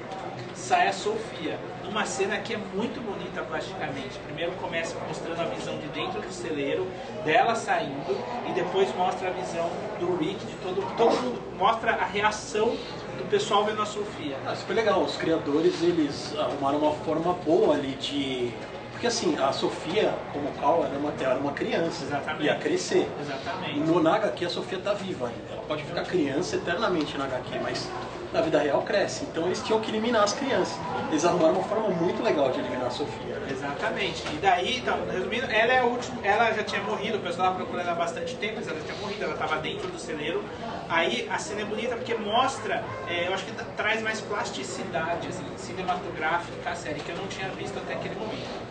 Sai 0.53 0.87
a 0.87 0.93
Sofia. 0.93 1.59
Numa 1.83 2.05
cena 2.05 2.37
que 2.39 2.53
é 2.53 2.57
muito 2.57 2.99
bonita 3.01 3.41
plasticamente. 3.43 4.17
Primeiro 4.25 4.53
começa 4.53 4.97
mostrando 5.07 5.39
a 5.41 5.45
visão 5.45 5.77
de 5.77 5.87
dentro 5.87 6.21
do 6.21 6.31
celeiro, 6.31 6.87
dela 7.23 7.55
saindo, 7.55 8.17
e 8.49 8.53
depois 8.53 8.93
mostra 8.95 9.29
a 9.29 9.31
visão 9.31 9.69
do 9.99 10.15
Rick, 10.17 10.43
de 10.45 10.55
todo, 10.55 10.95
todo 10.97 11.15
mundo, 11.21 11.57
mostra 11.57 11.91
a 11.91 12.05
reação 12.05 12.75
do 13.17 13.29
pessoal 13.29 13.65
vendo 13.65 13.81
a 13.81 13.85
Sofia. 13.85 14.37
Ah, 14.45 14.55
super 14.55 14.75
legal. 14.75 15.01
Os 15.03 15.15
criadores, 15.17 15.81
eles 15.81 16.33
arrumaram 16.37 16.79
uma 16.79 16.91
forma 16.91 17.33
boa 17.33 17.75
ali 17.75 17.93
de... 17.93 18.51
Porque 18.91 19.07
assim, 19.07 19.35
a 19.37 19.51
Sofia, 19.51 20.13
como 20.31 20.49
Cal, 20.53 20.85
era 20.85 20.97
uma, 20.97 21.13
era 21.19 21.39
uma 21.39 21.51
criança. 21.51 22.05
Exatamente. 22.05 22.45
Ia 22.45 22.55
crescer. 22.55 23.09
Exatamente. 23.19 23.79
No, 23.79 24.01
na 24.01 24.15
HQ, 24.15 24.45
a 24.45 24.49
Sofia 24.49 24.79
tá 24.79 24.93
viva 24.93 25.27
ainda. 25.27 25.53
Ela 25.53 25.63
pode 25.63 25.83
ficar 25.83 26.03
criança 26.03 26.55
eternamente 26.55 27.17
na 27.17 27.25
HQ, 27.25 27.59
mas 27.59 27.89
na 28.31 28.41
vida 28.41 28.59
real 28.59 28.81
cresce. 28.83 29.25
Então 29.25 29.45
eles 29.45 29.61
tinham 29.61 29.79
que 29.81 29.89
eliminar 29.91 30.23
as 30.23 30.33
crianças. 30.33 30.77
Eles 31.09 31.23
arrumaram 31.25 31.55
uma 31.55 31.63
forma 31.63 31.89
muito 31.89 32.21
legal 32.23 32.51
de 32.51 32.59
eliminar 32.59 32.87
a 32.87 32.89
Sofia. 32.89 33.39
né? 33.39 33.47
Exatamente. 33.51 34.23
E 34.33 34.37
daí, 34.37 34.77
então, 34.79 35.05
resumindo, 35.09 35.45
ela 35.51 35.73
é 35.73 35.79
a 35.79 35.85
última, 35.85 36.19
ela 36.25 36.51
já 36.51 36.63
tinha 36.63 36.81
morrido, 36.81 37.17
o 37.17 37.21
pessoal 37.21 37.49
estava 37.49 37.55
procurando 37.55 37.89
há 37.89 37.95
bastante 37.95 38.35
tempo, 38.35 38.55
mas 38.57 38.67
ela 38.67 38.79
tinha 38.81 38.97
morrido, 38.97 39.23
ela 39.23 39.33
estava 39.33 39.57
dentro 39.57 39.87
do 39.87 39.99
celeiro. 39.99 40.43
Aí 40.87 41.27
a 41.31 41.37
cena 41.39 41.61
é 41.61 41.65
bonita 41.65 41.95
porque 41.95 42.13
mostra, 42.15 42.83
é, 43.07 43.27
eu 43.27 43.33
acho 43.33 43.45
que 43.45 43.51
tra- 43.53 43.65
traz 43.75 44.01
mais 44.01 44.21
plasticidade 44.21 45.27
assim, 45.27 45.45
cinematográfica 45.57 46.71
à 46.71 46.75
série, 46.75 46.99
que 46.99 47.11
eu 47.11 47.17
não 47.17 47.27
tinha 47.27 47.49
visto 47.49 47.77
até 47.79 47.93
aquele 47.93 48.15
momento. 48.15 48.63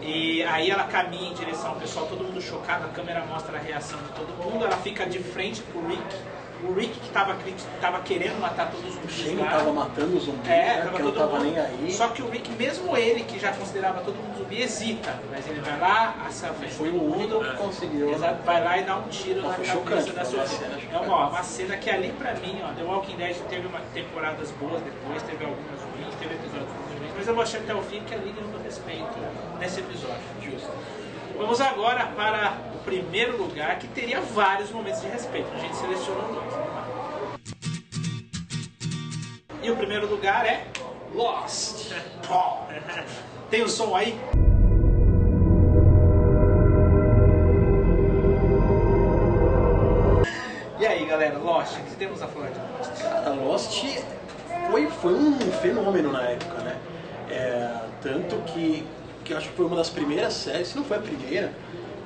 E 0.00 0.42
aí 0.44 0.70
ela 0.70 0.84
caminha 0.84 1.30
em 1.30 1.34
direção 1.34 1.70
ao 1.70 1.76
pessoal, 1.76 2.06
todo 2.06 2.24
mundo 2.24 2.40
chocado, 2.40 2.84
a 2.84 2.88
câmera 2.88 3.24
mostra 3.24 3.56
a 3.56 3.60
reação 3.60 4.02
de 4.02 4.10
todo 4.10 4.34
mundo, 4.34 4.64
ela 4.64 4.76
fica 4.76 5.06
de 5.06 5.18
frente 5.22 5.62
pro 5.62 5.86
Rick. 5.86 6.14
O 6.66 6.72
Rick 6.72 6.98
que 6.98 7.06
estava 7.08 7.36
tava 7.80 8.00
querendo 8.00 8.40
matar 8.40 8.70
todos 8.70 8.86
os 8.88 8.92
O 8.94 9.00
zumbis 9.00 9.14
Shane 9.14 9.36
lá. 9.36 9.50
tava 9.50 9.72
matando 9.72 10.16
os 10.16 10.24
zumbis, 10.24 10.48
É, 10.50 10.56
né? 10.56 10.76
tava 10.84 10.96
que 10.96 11.02
não 11.02 11.12
todo 11.12 11.20
tava 11.20 11.38
mundo. 11.44 11.44
nem 11.52 11.58
aí. 11.58 11.92
Só 11.92 12.08
que 12.08 12.22
o 12.22 12.28
Rick, 12.30 12.50
mesmo 12.52 12.96
ele, 12.96 13.24
que 13.24 13.38
já 13.38 13.52
considerava 13.52 14.00
todo 14.00 14.14
mundo 14.16 14.38
zumbi, 14.38 14.62
hesita. 14.62 15.14
Mas 15.30 15.46
ele 15.46 15.60
vai 15.60 15.78
lá, 15.78 16.14
acerta 16.26 16.66
Foi 16.68 16.90
todo 16.90 16.98
o 17.00 17.12
único 17.14 17.44
que 17.44 17.56
conseguiu. 17.56 18.06
né? 18.06 18.12
Exato, 18.14 18.42
vai 18.44 18.64
lá 18.64 18.78
e 18.78 18.84
dá 18.84 18.96
um 18.96 19.08
tiro 19.08 19.42
Não, 19.42 19.48
na 19.48 19.54
foi 19.54 19.64
cabeça 19.66 19.78
chocante, 19.78 20.12
da 20.12 20.24
Sofia. 20.24 20.46
cena 20.46 20.78
É 20.92 20.98
uma, 20.98 21.28
uma 21.28 21.42
cena 21.42 21.76
que 21.76 21.90
ali 21.90 22.12
pra 22.12 22.32
mim, 22.34 22.60
ó, 22.64 22.72
The 22.72 22.82
Walking 22.82 23.16
Dead 23.16 23.36
teve 23.50 23.66
uma, 23.66 23.80
temporadas 23.92 24.50
boas 24.52 24.80
depois, 24.82 25.22
teve 25.22 25.44
algumas 25.44 25.80
ruins, 25.80 26.14
teve 26.18 26.34
episódios 26.34 26.68
muito 26.70 26.98
ruins, 26.98 27.12
mas 27.16 27.28
eu 27.28 27.40
achei 27.42 27.60
até 27.60 27.74
o 27.74 27.82
fim 27.82 28.00
que 28.04 28.14
ali 28.14 28.32
ganhou 28.32 28.62
respeito 28.62 29.14
nesse 29.58 29.80
episódio. 29.80 30.16
Justo. 30.42 30.70
Vamos 31.36 31.60
agora 31.60 32.06
para 32.16 32.52
o 32.73 32.73
primeiro 32.84 33.36
lugar, 33.36 33.78
que 33.78 33.88
teria 33.88 34.20
vários 34.20 34.70
momentos 34.70 35.00
de 35.00 35.08
respeito. 35.08 35.48
A 35.54 35.58
gente 35.58 35.74
selecionou 35.76 36.32
dois. 36.32 36.52
Vamos 36.52 36.74
lá. 36.74 36.84
E 39.62 39.70
o 39.70 39.76
primeiro 39.76 40.06
lugar 40.06 40.44
é 40.46 40.66
Lost. 41.14 41.90
Tem 43.50 43.62
o 43.62 43.68
som 43.68 43.94
aí? 43.96 44.18
E 50.78 50.86
aí, 50.86 51.06
galera, 51.06 51.38
Lost, 51.38 51.78
o 51.78 51.82
que 51.82 51.96
temos 51.96 52.20
a 52.20 52.28
falar 52.28 52.48
de 52.48 52.58
Lost? 52.58 53.02
Cara, 53.02 53.30
Lost 53.30 53.84
foi, 54.70 54.86
foi 54.88 55.14
um 55.14 55.38
fenômeno 55.62 56.12
na 56.12 56.22
época, 56.24 56.58
né? 56.62 56.76
É, 57.30 57.78
tanto 58.02 58.36
que, 58.52 58.86
que 59.24 59.32
eu 59.32 59.38
acho 59.38 59.48
que 59.48 59.56
foi 59.56 59.64
uma 59.64 59.76
das 59.76 59.88
primeiras 59.88 60.34
séries, 60.34 60.68
se 60.68 60.76
não 60.76 60.84
foi 60.84 60.98
a 60.98 61.00
primeira, 61.00 61.52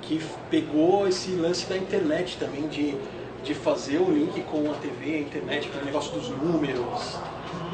que 0.02 0.22
pegou 0.50 1.06
esse 1.06 1.32
lance 1.32 1.66
da 1.66 1.76
internet 1.76 2.36
também, 2.38 2.68
de, 2.68 2.96
de 3.42 3.54
fazer 3.54 3.98
o 3.98 4.10
link 4.10 4.42
com 4.44 4.70
a 4.70 4.74
TV, 4.74 5.16
a 5.16 5.20
internet, 5.20 5.68
aquele 5.68 5.84
negócio 5.86 6.12
dos 6.12 6.28
números, 6.28 7.18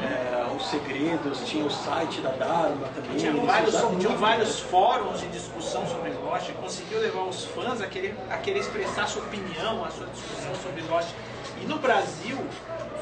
é, 0.03 0.35
os 0.57 0.67
segredos, 0.67 1.41
tinha 1.47 1.65
o 1.65 1.71
site 1.71 2.21
da 2.21 2.31
Dharma 2.31 2.89
também. 2.95 3.17
Tinha 3.17 3.33
vários, 3.33 3.75
tinha 3.99 4.17
vários 4.17 4.61
fóruns 4.61 5.21
de 5.21 5.29
discussão 5.29 5.87
sobre 5.87 6.13
Lost, 6.13 6.51
conseguiu 6.53 7.01
levar 7.01 7.23
os 7.23 7.45
fãs 7.45 7.81
a 7.81 7.87
querer, 7.87 8.15
a 8.31 8.39
querer 8.39 8.61
expressar 8.61 9.07
sua 9.07 9.23
opinião, 9.23 9.85
a 9.85 9.91
sua 9.91 10.07
discussão 10.07 10.55
sobre 10.63 10.83
Lost. 10.83 11.09
E 11.63 11.67
no 11.67 11.79
Brasil 11.79 12.39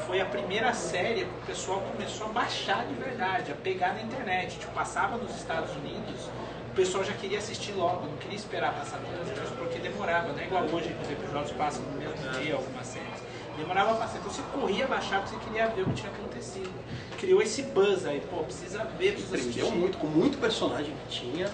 foi 0.05 0.21
a 0.21 0.25
primeira 0.25 0.73
série 0.73 1.21
que 1.21 1.43
o 1.43 1.45
pessoal 1.47 1.81
começou 1.91 2.27
a 2.27 2.29
baixar 2.29 2.85
de 2.85 2.93
verdade, 2.95 3.51
a 3.51 3.55
pegar 3.55 3.93
na 3.93 4.01
internet. 4.01 4.59
Tipo, 4.59 4.71
passava 4.73 5.17
nos 5.17 5.35
Estados 5.35 5.71
Unidos, 5.75 6.29
o 6.73 6.75
pessoal 6.75 7.03
já 7.03 7.13
queria 7.13 7.37
assistir 7.37 7.71
logo, 7.73 8.07
não 8.07 8.17
queria 8.17 8.35
esperar 8.35 8.73
passar 8.73 8.97
todos 8.97 9.27
os 9.29 9.33
dias, 9.35 9.49
porque 9.59 9.77
demorava, 9.77 10.33
não 10.33 10.39
é 10.39 10.45
igual 10.45 10.63
hoje 10.63 10.89
que 10.89 11.03
os 11.03 11.11
episódios 11.11 11.51
passam 11.51 11.83
no 11.83 11.99
mesmo 11.99 12.15
dia, 12.41 12.55
algumas 12.55 12.87
séries. 12.87 13.21
Demorava 13.55 13.91
a 13.91 13.93
passar, 13.93 14.17
então 14.17 14.31
você 14.31 14.41
corria 14.51 14.87
baixar 14.87 15.21
porque 15.21 15.35
você 15.35 15.45
queria 15.45 15.67
ver 15.67 15.83
o 15.83 15.85
que 15.85 15.93
tinha 15.93 16.11
acontecido. 16.11 16.71
Criou 17.19 17.43
esse 17.43 17.61
buzz 17.61 18.07
aí, 18.07 18.21
pô, 18.27 18.37
precisa 18.37 18.83
ver, 18.97 19.11
precisa 19.11 19.37
Prendeu 19.37 19.65
assistir. 19.65 19.77
muito, 19.79 19.97
com 19.99 20.07
muito 20.07 20.39
personagem 20.39 20.95
que 21.07 21.19
tinha, 21.19 21.47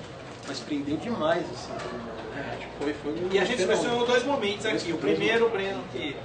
mas 0.48 0.62
prendeu 0.62 0.96
demais, 0.96 1.44
assim. 1.52 1.74
É, 2.38 2.56
tipo, 2.56 2.72
foi, 2.82 2.94
foi 2.94 3.12
um 3.12 3.28
E 3.30 3.40
a 3.40 3.44
gente 3.44 3.58
fenômeno. 3.58 3.78
selecionou 3.82 4.08
dois 4.08 4.24
momentos 4.24 4.66
aqui. 4.66 4.94
O 4.94 4.98
primeiro, 4.98 5.50
Breno, 5.50 5.84
que 5.92 6.16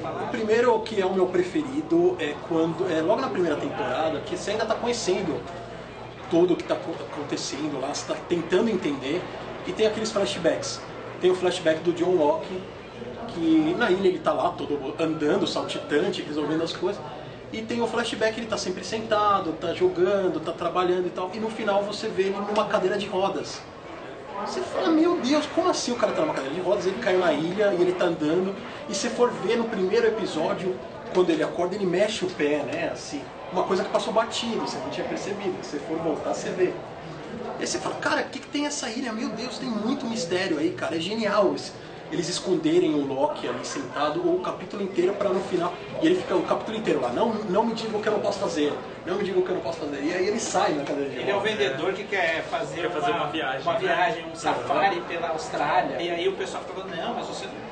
pode 0.00 0.24
O 0.24 0.28
primeiro 0.28 0.80
que 0.80 0.98
é 0.98 1.04
o 1.04 1.12
meu 1.12 1.26
preferido 1.26 2.16
é 2.18 2.34
quando 2.48 2.90
é 2.90 3.02
logo 3.02 3.20
na 3.20 3.28
primeira 3.28 3.56
temporada 3.58 4.18
que 4.20 4.34
você 4.34 4.52
ainda 4.52 4.62
está 4.62 4.74
conhecendo 4.74 5.38
tudo 6.30 6.54
o 6.54 6.56
que 6.56 6.62
está 6.62 6.74
acontecendo 6.74 7.80
lá, 7.80 7.94
você 7.94 8.12
está 8.12 8.14
tentando 8.28 8.70
entender 8.70 9.22
e 9.66 9.72
tem 9.72 9.86
aqueles 9.86 10.10
flashbacks. 10.10 10.80
Tem 11.20 11.30
o 11.30 11.34
flashback 11.34 11.80
do 11.80 11.92
John 11.92 12.14
Locke 12.16 12.60
que 13.28 13.74
na 13.76 13.90
ilha 13.90 14.08
ele 14.08 14.18
está 14.18 14.32
lá 14.32 14.50
todo 14.50 14.94
andando, 14.98 15.46
saltitante, 15.46 16.22
resolvendo 16.22 16.62
as 16.62 16.72
coisas. 16.72 17.02
E 17.52 17.62
tem 17.62 17.80
o 17.80 17.86
flashback, 17.86 18.36
ele 18.36 18.46
está 18.46 18.56
sempre 18.56 18.84
sentado, 18.84 19.50
está 19.50 19.72
jogando, 19.74 20.38
está 20.38 20.52
trabalhando 20.52 21.06
e 21.06 21.10
tal. 21.10 21.30
E 21.34 21.38
no 21.38 21.50
final 21.50 21.82
você 21.82 22.08
vê 22.08 22.24
ele 22.24 22.36
numa 22.36 22.66
cadeira 22.66 22.96
de 22.96 23.06
rodas. 23.06 23.60
Você 24.44 24.60
fala, 24.60 24.88
meu 24.88 25.16
Deus, 25.20 25.46
como 25.54 25.68
assim 25.68 25.92
o 25.92 25.96
cara 25.96 26.12
tá 26.12 26.22
numa 26.22 26.34
cadeira 26.34 26.54
de 26.54 26.60
rodas, 26.60 26.86
ele 26.86 26.98
caiu 26.98 27.20
na 27.20 27.32
ilha 27.32 27.72
e 27.78 27.80
ele 27.80 27.92
tá 27.92 28.06
andando. 28.06 28.54
E 28.88 28.94
se 28.94 29.08
for 29.08 29.30
ver 29.30 29.56
no 29.56 29.64
primeiro 29.64 30.06
episódio, 30.06 30.74
quando 31.14 31.30
ele 31.30 31.42
acorda, 31.42 31.74
ele 31.76 31.86
mexe 31.86 32.24
o 32.24 32.30
pé, 32.30 32.62
né? 32.64 32.90
Assim, 32.90 33.32
uma 33.50 33.64
coisa 33.64 33.84
que 33.84 33.90
passou 33.90 34.12
batido, 34.12 34.66
você 34.66 34.78
não 34.78 34.90
tinha 34.90 35.06
percebido. 35.06 35.64
Se 35.64 35.78
for 35.78 35.98
voltar, 36.00 36.34
você 36.34 36.50
vê. 36.50 36.82
E 37.58 37.62
aí 37.62 37.66
você 37.68 37.78
fala, 37.78 37.96
cara, 37.96 38.22
o 38.22 38.30
que, 38.30 38.40
que 38.40 38.48
tem 38.48 38.66
essa 38.66 38.90
ilha? 38.90 39.12
Meu 39.12 39.30
Deus, 39.30 39.58
tem 39.58 39.70
muito 39.70 40.06
mistério 40.06 40.58
aí, 40.58 40.72
cara. 40.72 40.96
É 40.96 41.00
genial 41.00 41.54
esse- 41.54 41.72
eles 42.10 42.28
esconderem 42.28 42.94
o 42.94 43.00
Loki 43.06 43.48
ali 43.48 43.64
sentado 43.64 44.28
o 44.28 44.40
capítulo 44.40 44.82
inteiro 44.82 45.14
para 45.14 45.30
no 45.32 45.40
final. 45.40 45.78
E 46.00 46.06
ele 46.06 46.16
fica 46.16 46.36
o 46.36 46.42
capítulo 46.44 46.76
inteiro 46.76 47.00
lá, 47.00 47.12
não, 47.12 47.32
não 47.44 47.64
me 47.64 47.74
diga 47.74 47.96
o 47.96 48.00
que 48.02 48.08
eu 48.08 48.12
não 48.12 48.20
posso 48.20 48.38
fazer, 48.40 48.72
não 49.04 49.16
me 49.16 49.24
diga 49.24 49.38
o 49.38 49.42
que 49.44 49.50
eu 49.50 49.54
não 49.54 49.62
posso 49.62 49.78
fazer. 49.78 50.02
E 50.02 50.12
aí 50.12 50.26
ele 50.26 50.38
sai 50.40 50.74
na 50.74 50.84
cadeira 50.84 51.10
de 51.10 51.18
Ele 51.18 51.30
é 51.30 51.34
o 51.34 51.38
rodas. 51.38 51.52
vendedor 51.52 51.92
que 51.94 52.04
quer 52.04 52.42
fazer, 52.44 52.82
Quer 52.82 52.90
fazer 52.92 53.12
uma 53.12 53.30
viagem, 53.30 53.62
uma 53.62 53.72
né? 53.74 53.78
viagem, 53.80 54.26
um 54.26 54.34
safari 54.34 55.00
pela 55.02 55.28
Austrália. 55.30 56.02
E 56.02 56.10
aí 56.10 56.28
o 56.28 56.36
pessoal 56.36 56.62
falou, 56.64 56.86
não, 56.86 57.14
mas 57.14 57.26
você 57.26 57.46
não 57.46 57.63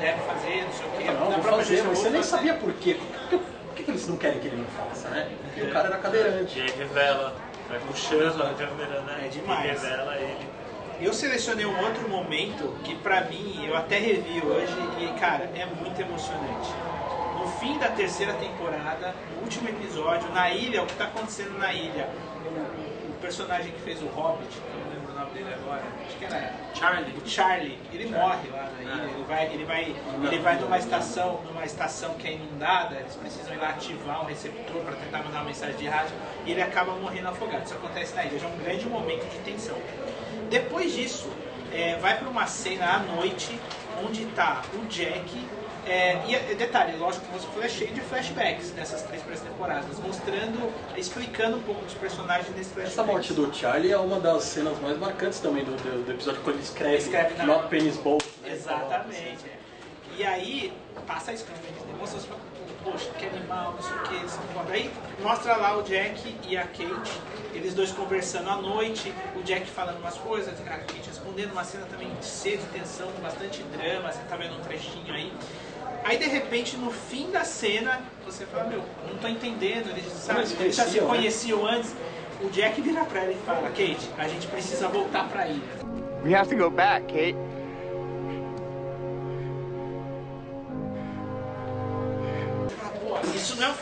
deve 0.00 0.18
fazer, 0.22 0.64
não 0.64 0.72
sei 0.72 0.86
o 0.86 0.90
quê. 0.90 1.04
Não, 1.04 1.30
Na 1.30 1.36
vou 1.36 1.52
fazer, 1.58 1.82
mas 1.82 1.98
você 1.98 2.10
nem 2.10 2.22
fazer. 2.22 2.30
sabia 2.36 2.54
por 2.54 2.72
quê. 2.74 2.94
Por 2.94 3.34
que, 3.74 3.82
por 3.84 3.90
eles 3.90 4.08
não 4.08 4.16
querem 4.16 4.38
que 4.40 4.46
ele 4.48 4.56
não 4.56 4.66
faça, 4.66 5.08
né? 5.08 5.28
Porque 5.44 5.62
o 5.62 5.70
cara 5.72 5.88
era 5.88 5.96
E 5.98 6.00
cadeirante. 6.00 6.60
aí 6.60 6.70
revela, 6.70 7.34
vai 7.68 7.78
puxando 7.80 8.42
a 8.42 8.54
câmera, 8.54 9.00
né? 9.02 9.22
É 9.24 9.28
demais. 9.28 9.64
E 9.82 9.84
revela 9.86 10.16
ele. 10.16 10.48
Eu 11.00 11.12
selecionei 11.14 11.64
um 11.64 11.80
outro 11.84 12.08
momento 12.08 12.74
que 12.82 12.94
pra 12.96 13.20
mim, 13.22 13.64
eu 13.66 13.76
até 13.76 13.98
revi 13.98 14.42
hoje 14.44 14.74
e, 14.98 15.18
cara, 15.20 15.48
é 15.54 15.64
muito 15.64 16.00
emocionante. 16.00 16.70
No 17.38 17.46
fim 17.60 17.78
da 17.78 17.88
terceira 17.88 18.32
temporada, 18.34 19.14
no 19.36 19.42
último 19.42 19.68
episódio, 19.68 20.28
na 20.32 20.50
ilha, 20.50 20.82
o 20.82 20.86
que 20.86 20.94
tá 20.94 21.04
acontecendo 21.04 21.56
na 21.56 21.72
ilha? 21.72 22.08
O, 22.44 23.10
o 23.10 23.14
personagem 23.20 23.70
que 23.70 23.80
fez 23.80 24.02
o 24.02 24.06
Hobbit, 24.06 24.48
dele 25.38 25.54
agora, 25.54 25.82
acho 26.06 26.16
que 26.16 26.24
era 26.24 26.52
Charlie. 26.74 27.14
o 27.16 27.28
Charlie, 27.28 27.78
ele 27.92 28.06
morre 28.06 28.48
lá 28.50 28.70
na 28.76 28.82
ilha, 28.82 29.10
ele 29.14 29.24
vai, 29.24 29.46
ele 29.46 29.64
vai, 29.64 29.96
ele 30.24 30.38
vai 30.38 30.56
numa 30.56 30.78
estação, 30.78 31.40
numa 31.46 31.64
estação 31.64 32.14
que 32.14 32.28
é 32.28 32.32
inundada, 32.32 32.96
eles 32.96 33.14
precisam 33.14 33.54
ir 33.54 33.58
lá 33.58 33.70
ativar 33.70 34.22
um 34.22 34.26
receptor 34.26 34.82
para 34.82 34.96
tentar 34.96 35.18
mandar 35.18 35.38
uma 35.38 35.44
mensagem 35.44 35.76
de 35.76 35.86
rádio 35.86 36.14
e 36.44 36.52
ele 36.52 36.62
acaba 36.62 36.92
morrendo 36.92 37.28
afogado. 37.28 37.64
Isso 37.64 37.74
acontece 37.74 38.14
na 38.14 38.24
ilha, 38.24 38.38
já 38.38 38.48
é 38.48 38.50
um 38.50 38.58
grande 38.58 38.86
momento 38.88 39.28
de 39.30 39.38
tensão. 39.38 39.76
Depois 40.50 40.92
disso, 40.92 41.30
é, 41.72 41.96
vai 41.96 42.18
para 42.18 42.28
uma 42.28 42.46
cena 42.46 42.96
à 42.96 42.98
noite 42.98 43.58
onde 44.04 44.26
tá 44.26 44.62
o 44.74 44.86
Jack 44.86 45.46
É, 45.88 46.18
e 46.50 46.54
detalhe, 46.54 46.96
lógico 46.98 47.24
que 47.26 47.32
você 47.32 47.66
é 47.66 47.68
cheio 47.68 47.92
de 47.94 48.00
flashbacks 48.02 48.72
nessas 48.74 49.02
três 49.02 49.22
primeiras 49.22 49.48
temporadas, 49.48 49.98
mostrando, 50.00 50.72
explicando 50.96 51.56
um 51.56 51.62
pouco 51.62 51.82
dos 51.84 51.94
personagens 51.94 52.48
nesse 52.54 52.70
flashback. 52.70 52.92
Essa 52.92 53.04
morte 53.04 53.32
do 53.32 53.52
Charlie 53.54 53.92
é 53.92 53.98
uma 53.98 54.20
das 54.20 54.44
cenas 54.44 54.78
mais 54.80 54.98
marcantes 54.98 55.40
também 55.40 55.64
do, 55.64 55.72
do, 55.76 56.04
do 56.04 56.12
episódio 56.12 56.40
quando 56.42 56.56
ele 56.56 56.64
escreve, 56.64 56.96
Escreve 56.96 57.34
na- 57.36 57.46
Not 57.46 57.68
Penny's 57.68 57.96
Boat. 57.96 58.24
né? 58.42 58.52
Exatamente. 58.52 59.46
é. 59.46 59.67
E 60.18 60.24
aí, 60.24 60.72
passa 61.06 61.32
isso 61.32 61.44
quando 61.44 61.64
eles 61.64 61.80
demonstram, 61.84 62.20
você 62.20 62.26
fala, 62.26 62.40
poxa, 62.82 63.08
que 63.16 63.24
animal, 63.24 63.74
não 63.74 63.80
sei 63.80 63.96
o 63.96 64.00
que, 64.00 64.16
encontram. 64.16 64.74
Aí 64.74 64.90
mostra 65.22 65.56
lá 65.56 65.78
o 65.78 65.82
Jack 65.84 66.34
e 66.48 66.56
a 66.56 66.64
Kate, 66.64 67.20
eles 67.54 67.72
dois 67.72 67.92
conversando 67.92 68.50
à 68.50 68.56
noite, 68.56 69.14
o 69.36 69.42
Jack 69.44 69.68
falando 69.68 70.00
umas 70.00 70.18
coisas, 70.18 70.52
a 70.60 70.70
Kate 70.70 71.06
respondendo, 71.06 71.52
uma 71.52 71.62
cena 71.62 71.86
também 71.86 72.10
de 72.18 72.26
sede, 72.26 72.64
tensão, 72.72 73.08
bastante 73.22 73.62
drama, 73.62 74.10
você 74.10 74.18
tá 74.28 74.34
vendo 74.34 74.56
um 74.56 74.60
trechinho 74.62 75.14
aí. 75.14 75.32
Aí 76.02 76.18
de 76.18 76.26
repente 76.26 76.76
no 76.76 76.90
fim 76.90 77.30
da 77.30 77.44
cena 77.44 78.00
você 78.26 78.44
fala, 78.46 78.64
meu, 78.64 78.82
não 79.08 79.16
tô 79.18 79.28
entendendo, 79.28 79.88
eles, 79.90 80.12
sabe, 80.12 80.40
Eles 80.40 80.74
já 80.74 80.84
se 80.84 80.98
conheciam, 80.98 81.06
né? 81.06 81.16
conheciam 81.16 81.64
antes. 81.64 81.94
O 82.42 82.50
Jack 82.50 82.80
vira 82.80 83.04
pra 83.04 83.20
ela 83.20 83.30
e 83.30 83.38
fala, 83.46 83.68
Kate, 83.68 84.10
a 84.18 84.26
gente 84.26 84.48
precisa 84.48 84.88
voltar 84.88 85.28
pra 85.28 85.46
ilha. 85.46 85.62
We 86.24 86.34
have 86.34 86.48
to 86.48 86.56
go 86.56 86.68
back, 86.68 87.06
Kate. 87.06 87.47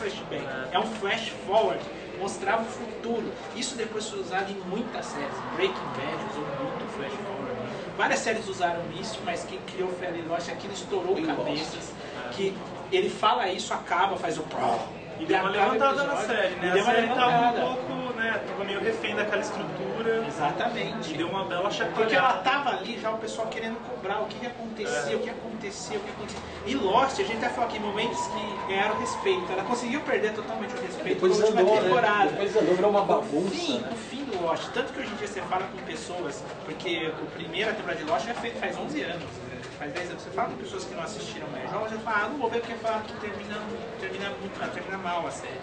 Flashback, 0.09 0.45
é 0.71 0.79
um 0.79 0.85
flash 0.85 1.29
forward. 1.45 1.83
Mostrava 2.19 2.63
o 2.63 2.65
futuro. 2.65 3.31
Isso 3.55 3.75
depois 3.75 4.09
foi 4.09 4.19
usado 4.21 4.51
em 4.51 4.55
muitas 4.69 5.05
séries. 5.05 5.35
Breaking 5.55 5.73
Bad 5.95 6.23
usou 6.31 6.43
muito 6.43 6.93
flash 6.97 7.13
forward. 7.13 7.57
Várias 7.95 8.19
séries 8.19 8.47
usaram 8.47 8.81
isso, 8.99 9.19
mas 9.23 9.43
quem 9.43 9.59
criou 9.59 9.89
Fairy 9.93 10.21
Lost, 10.23 10.49
aquilo 10.49 10.73
estourou 10.73 11.17
Em 11.17 11.25
Lost. 11.25 11.37
cabeças. 11.37 11.93
Que 12.31 12.55
ele 12.91 13.09
fala 13.09 13.47
isso, 13.49 13.73
acaba, 13.73 14.17
faz 14.17 14.37
o 14.37 14.41
pró. 14.43 14.79
E 15.19 15.25
deu 15.25 15.39
uma 15.39 15.49
levantada 15.49 16.03
na 16.03 16.15
série, 16.17 16.53
e 16.53 16.59
né? 16.59 16.71
deu 16.73 16.83
A 16.83 16.85
uma 16.85 16.93
levantada. 16.93 17.65
um 17.65 17.75
pouco, 17.75 18.06
né? 18.17 18.41
Tava 18.47 18.63
meio 18.65 18.79
refém 18.81 19.15
daquela 19.15 19.41
estrutura. 19.41 20.25
Exatamente. 20.27 21.13
E 21.13 21.17
deu 21.17 21.29
uma 21.29 21.45
bela 21.45 21.69
chacoalhada. 21.71 21.95
Porque 22.01 22.15
ela 22.15 22.33
tava 22.39 22.69
ali 22.71 22.99
já 22.99 23.11
o 23.11 23.17
pessoal 23.17 23.47
querendo 23.47 23.77
cobrar 23.89 24.21
o 24.21 24.25
que, 24.25 24.39
que 24.39 24.47
acontecia, 24.47 25.15
o 25.15 25.19
que 25.21 25.29
acontecia, 25.29 25.97
o 25.97 26.01
que 26.01 26.09
acontecia. 26.09 26.39
E 26.65 26.75
Lost, 26.75 27.19
a 27.19 27.23
gente 27.23 27.37
até 27.37 27.49
falou 27.49 27.69
aqui, 27.69 27.79
momentos 27.79 28.19
que 28.27 28.67
ganharam 28.67 28.99
respeito. 28.99 29.45
Ela 29.51 29.63
conseguiu 29.63 30.01
perder 30.01 30.33
totalmente 30.33 30.73
o 30.75 30.81
respeito 30.81 31.03
Depois 31.15 31.39
na 31.39 31.45
última 31.45 31.61
andou, 31.61 31.75
né? 31.75 31.81
temporada. 31.81 32.29
Depois 32.31 32.55
andou, 32.57 32.75
virou 32.75 32.89
uma 32.89 33.01
O 33.01 33.05
bagunça. 33.05 33.49
fim, 33.55 33.79
né? 33.79 33.89
o 33.91 33.95
fim 33.95 34.23
do 34.25 34.41
Lost, 34.43 34.69
tanto 34.73 34.91
que 34.93 34.99
hoje 34.99 35.11
em 35.11 35.15
dia 35.15 35.27
você 35.27 35.41
fala 35.43 35.65
com 35.67 35.77
pessoas, 35.85 36.43
porque 36.65 37.11
a 37.13 37.31
primeira 37.37 37.71
temporada 37.73 37.99
de 38.03 38.09
Lost 38.09 38.25
já 38.25 38.33
fe- 38.33 38.51
faz 38.51 38.77
11 38.77 39.01
anos, 39.03 39.23
né? 39.23 39.57
faz 39.77 39.93
10 39.93 40.09
anos, 40.09 40.23
você 40.23 40.29
fala 40.31 40.49
com 40.49 40.55
pessoas 40.57 40.83
que 40.85 40.95
não 40.95 41.03
assistiram 41.03 41.47
mais 41.49 41.69
jogos, 41.71 41.91
já 41.91 41.97
fala, 41.99 42.25
ah, 42.25 42.29
não 42.29 42.37
vou 42.39 42.49
ver 42.49 42.59
porque 42.61 42.73
fala 42.75 42.99
que 43.01 43.13
termina, 43.13 43.57
termina, 43.99 44.29
muito, 44.41 44.73
termina 44.73 44.97
mal 44.97 45.25
a 45.27 45.31
série. 45.31 45.53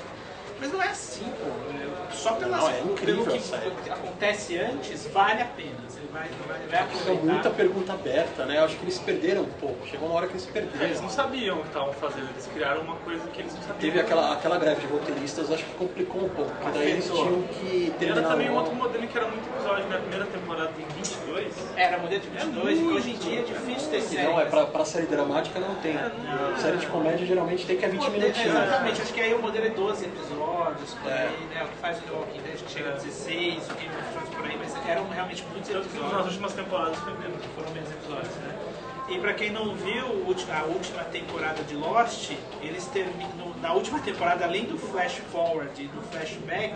Mas 0.61 0.73
não 0.73 0.83
é 0.83 0.89
assim, 0.89 1.25
pô. 1.25 1.51
É, 2.11 2.13
Só 2.15 2.33
pelas, 2.35 2.61
Não, 2.61 2.71
é 2.71 2.81
incrível 2.81 3.25
pelo 3.25 3.75
que 3.83 3.91
acontece 3.91 4.59
antes, 4.59 5.07
vale 5.09 5.43
a 5.43 5.47
pena. 5.47 5.71
Você 5.89 6.01
vai, 6.13 6.29
vai, 6.47 6.59
vai 6.59 6.67
Fica 6.69 6.83
aproveitar. 7.01 7.25
muita 7.33 7.51
pergunta 7.51 7.93
aberta, 7.93 8.47
né? 8.47 8.59
Eu 8.59 8.65
acho 8.65 8.77
que 8.77 8.85
eles 8.85 8.99
perderam 9.01 9.43
um 9.43 9.51
pouco. 9.61 9.87
Chegou 9.87 10.09
uma 10.09 10.17
hora 10.19 10.27
que 10.29 10.35
eles 10.35 10.49
Eles 10.55 10.71
perderam. 10.71 11.03
não 11.03 11.09
sabiam 11.11 11.57
o 11.59 11.61
que 11.63 11.67
estavam 11.69 11.93
fazendo, 11.95 12.29
eles 12.31 12.49
criaram 12.55 12.83
uma 12.83 12.97
coisa 12.97 13.27
que 13.29 13.41
eles 13.41 13.53
não 13.55 13.61
sabiam. 13.63 13.79
Teve 13.81 14.01
aquela, 14.01 14.33
aquela 14.33 14.59
greve 14.59 14.83
de 14.83 14.87
roteiristas, 14.87 15.51
acho 15.51 15.65
que 15.65 15.75
complicou 15.75 16.25
um 16.25 16.29
pouco. 16.29 16.51
Porque 16.55 16.79
daí 16.79 16.91
eles 16.93 17.05
tinham 17.07 17.43
que 17.43 17.93
terminar 17.99 18.21
era 18.21 18.29
também 18.29 18.51
um 18.51 18.55
outro 18.55 18.75
modelo 18.75 19.07
que 19.09 19.19
era 19.19 19.27
muito 19.29 19.49
episódio, 19.49 19.89
na 19.89 19.99
primeira 19.99 20.27
temporada 20.27 20.71
tem 20.77 20.87
22. 20.95 21.53
Era 21.77 21.99
modelo 21.99 22.21
de 22.21 22.29
22, 22.29 22.79
e 22.79 22.83
muito. 22.83 22.97
hoje 22.97 23.11
em 23.11 23.17
dia 23.19 23.41
é 23.41 23.43
difícil 23.43 23.91
ter 23.91 24.01
série. 24.03 24.29
Não, 24.29 24.41
é 24.41 24.45
pra, 24.45 24.67
pra 24.67 24.85
série 24.85 25.07
dramática 25.07 25.59
não 25.59 25.75
tem. 25.77 25.95
não. 25.95 26.57
Série 26.59 26.77
de 26.77 26.87
comédia 26.87 27.27
geralmente 27.27 27.67
tem 27.67 27.77
que 27.77 27.85
é 27.85 27.89
20 27.89 28.01
Modelo- 28.01 28.21
minutinhos. 28.23 28.55
Exatamente, 28.55 29.03
acho 29.03 29.13
que 29.13 29.21
aí 29.21 29.35
o 29.35 29.43
modelo 29.43 29.67
é 29.67 29.71
12 29.71 30.05
episódios, 30.05 30.35
por 30.95 31.11
É. 31.11 31.29
aí, 31.29 31.47
né? 31.55 31.65
O 31.65 31.69
que 31.69 31.77
faz 31.79 31.99
o 32.09 32.15
Walking 32.15 32.41
Dead 32.43 32.57
que 32.57 32.71
chega 32.73 32.91
a 32.91 32.93
16, 32.93 33.71
o 33.71 33.75
Game 33.75 33.95
of 33.97 34.09
Thrones 34.13 34.29
por 34.35 34.45
aí, 34.47 34.57
mas 34.59 34.89
eram 34.89 35.09
realmente 35.09 35.45
muitos 35.51 35.69
que 35.69 35.75
nas 35.75 35.87
episódios. 35.87 36.27
últimas 36.27 36.53
temporadas 36.53 36.99
foi 36.99 37.13
menos. 37.19 37.45
Foram 37.55 37.71
menos 37.71 37.91
episódios, 37.91 38.35
né? 38.37 38.59
E 39.07 39.19
pra 39.19 39.35
quem 39.35 39.51
não 39.51 39.75
viu 39.75 40.07
a 40.51 40.63
última 40.65 41.05
temporada 41.05 41.63
de 41.65 41.75
Lost, 41.75 42.31
eles 42.63 42.87
terminam. 42.87 43.53
Na 43.61 43.73
última 43.75 43.99
temporada, 44.01 44.45
além 44.47 44.65
do 44.65 44.79
flash 44.79 45.21
forward 45.31 45.71
e 45.83 45.87
do 45.89 46.01
flashback, 46.11 46.75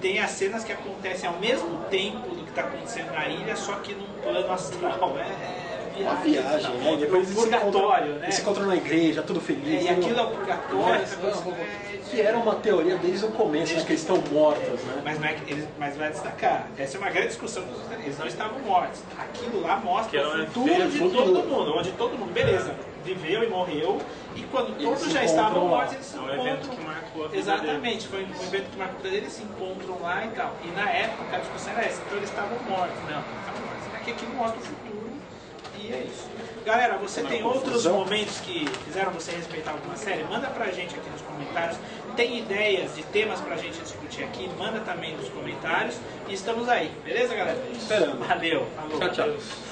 tem 0.00 0.18
as 0.18 0.30
cenas 0.32 0.64
que 0.64 0.72
acontecem 0.72 1.26
ao 1.28 1.38
mesmo 1.38 1.78
tempo 1.90 2.28
do 2.34 2.44
que 2.44 2.50
está 2.50 2.62
acontecendo 2.64 3.10
na 3.12 3.26
ilha, 3.26 3.56
só 3.56 3.76
que 3.76 3.94
num 3.94 4.06
plano 4.22 4.52
astral. 4.52 5.16
É, 5.18 5.22
é 5.22 5.71
Uma 6.02 6.14
viagem, 6.16 6.74
né? 6.76 6.92
E 6.92 6.96
depois 6.96 7.22
eles 7.22 7.28
se 7.28 7.34
purgatório, 7.34 7.68
encontram, 7.78 8.08
né? 8.14 8.20
eles 8.24 8.34
se 8.34 8.40
encontram 8.42 8.66
na 8.66 8.76
igreja, 8.76 9.22
tudo 9.22 9.38
É, 9.38 9.42
feliz. 9.42 9.82
e 9.82 9.84
né? 9.84 9.90
aquilo 9.90 10.18
é 10.18 10.22
o 10.22 10.26
purgatório, 10.28 11.02
essa 11.02 11.16
coisa. 11.16 11.40
Não, 11.44 11.52
é, 11.52 11.92
Que 12.10 12.20
era 12.20 12.36
uma 12.36 12.54
teoria 12.56 12.96
desde 12.98 13.24
o 13.24 13.28
começo, 13.30 13.74
né? 13.74 13.82
Que 13.84 13.92
eles 13.92 14.00
estão 14.02 14.22
mortos, 14.30 14.82
né? 14.84 15.00
Mas, 15.04 15.18
não 15.18 15.26
é 15.28 15.32
que 15.32 15.50
eles, 15.50 15.66
mas 15.78 15.96
vai 15.96 16.10
destacar, 16.10 16.66
essa 16.76 16.96
é 16.96 17.00
uma 17.00 17.08
grande 17.10 17.28
discussão, 17.28 17.64
eles 18.02 18.18
não 18.18 18.26
estavam 18.26 18.58
mortos. 18.60 19.00
Aquilo 19.18 19.60
lá 19.62 19.76
Que 19.78 19.84
mostra 19.86 20.18
era 20.20 20.28
o 20.28 20.46
futuro 20.46 20.88
de 20.90 20.98
futuro. 20.98 21.24
todo 21.32 21.48
mundo, 21.48 21.74
onde 21.76 21.90
todo 21.92 22.18
mundo, 22.18 22.32
beleza, 22.32 22.74
viveu 23.04 23.42
e 23.44 23.48
morreu, 23.48 23.98
e 24.36 24.42
quando 24.42 24.68
Eles 24.78 24.84
todos 25.00 25.10
já 25.12 25.24
estavam 25.24 25.68
mortos, 25.68 25.94
eles 25.94 26.06
se 26.06 26.16
É 26.16 26.20
um 26.20 26.24
evento 26.28 26.46
encontram. 26.66 26.76
que 26.76 26.84
marcou 26.84 27.24
a 27.24 27.28
vida 27.28 27.38
Exatamente, 27.38 28.08
foi 28.08 28.24
um 28.24 28.42
evento 28.42 28.70
que 28.70 28.76
marcou 28.78 28.96
a 28.98 29.02
vida 29.02 29.08
deles, 29.10 29.22
eles 29.22 29.32
se 29.32 29.42
encontram 29.42 29.98
lá 30.02 30.24
e 30.26 30.28
tal. 30.28 30.52
E 30.64 30.68
na 30.68 30.90
época 30.90 31.36
a 31.36 31.38
discussão 31.38 31.72
era 31.72 31.84
essa, 31.86 32.00
então 32.06 32.18
eles 32.18 32.28
estavam 32.28 32.58
mortos. 32.68 32.96
Não, 33.08 33.16
não 33.16 33.40
estavam 33.40 33.60
mortos. 33.62 33.94
É 33.94 34.04
que 34.04 34.10
aquilo 34.10 34.34
mostra 34.34 34.60
o 34.60 34.62
futuro 34.62 35.01
e 35.88 35.92
é 35.92 36.06
isso. 36.06 36.26
Galera, 36.64 36.96
você 36.96 37.22
tem 37.22 37.42
outros 37.42 37.86
momentos 37.86 38.38
que 38.40 38.66
fizeram 38.84 39.10
você 39.10 39.32
respeitar 39.32 39.72
alguma 39.72 39.96
série? 39.96 40.22
Manda 40.24 40.48
pra 40.48 40.70
gente 40.70 40.94
aqui 40.94 41.10
nos 41.10 41.20
comentários. 41.22 41.76
Tem 42.14 42.38
ideias 42.38 42.94
de 42.94 43.02
temas 43.04 43.40
pra 43.40 43.56
gente 43.56 43.80
discutir 43.80 44.22
aqui? 44.22 44.48
Manda 44.58 44.80
também 44.80 45.16
nos 45.16 45.28
comentários. 45.28 45.96
E 46.28 46.34
estamos 46.34 46.68
aí, 46.68 46.90
beleza, 47.04 47.34
galera? 47.34 47.58
Esperando. 47.72 48.18
Valeu, 48.26 48.66
falou. 48.76 48.98
Tchau, 48.98 49.10
tchau. 49.10 49.71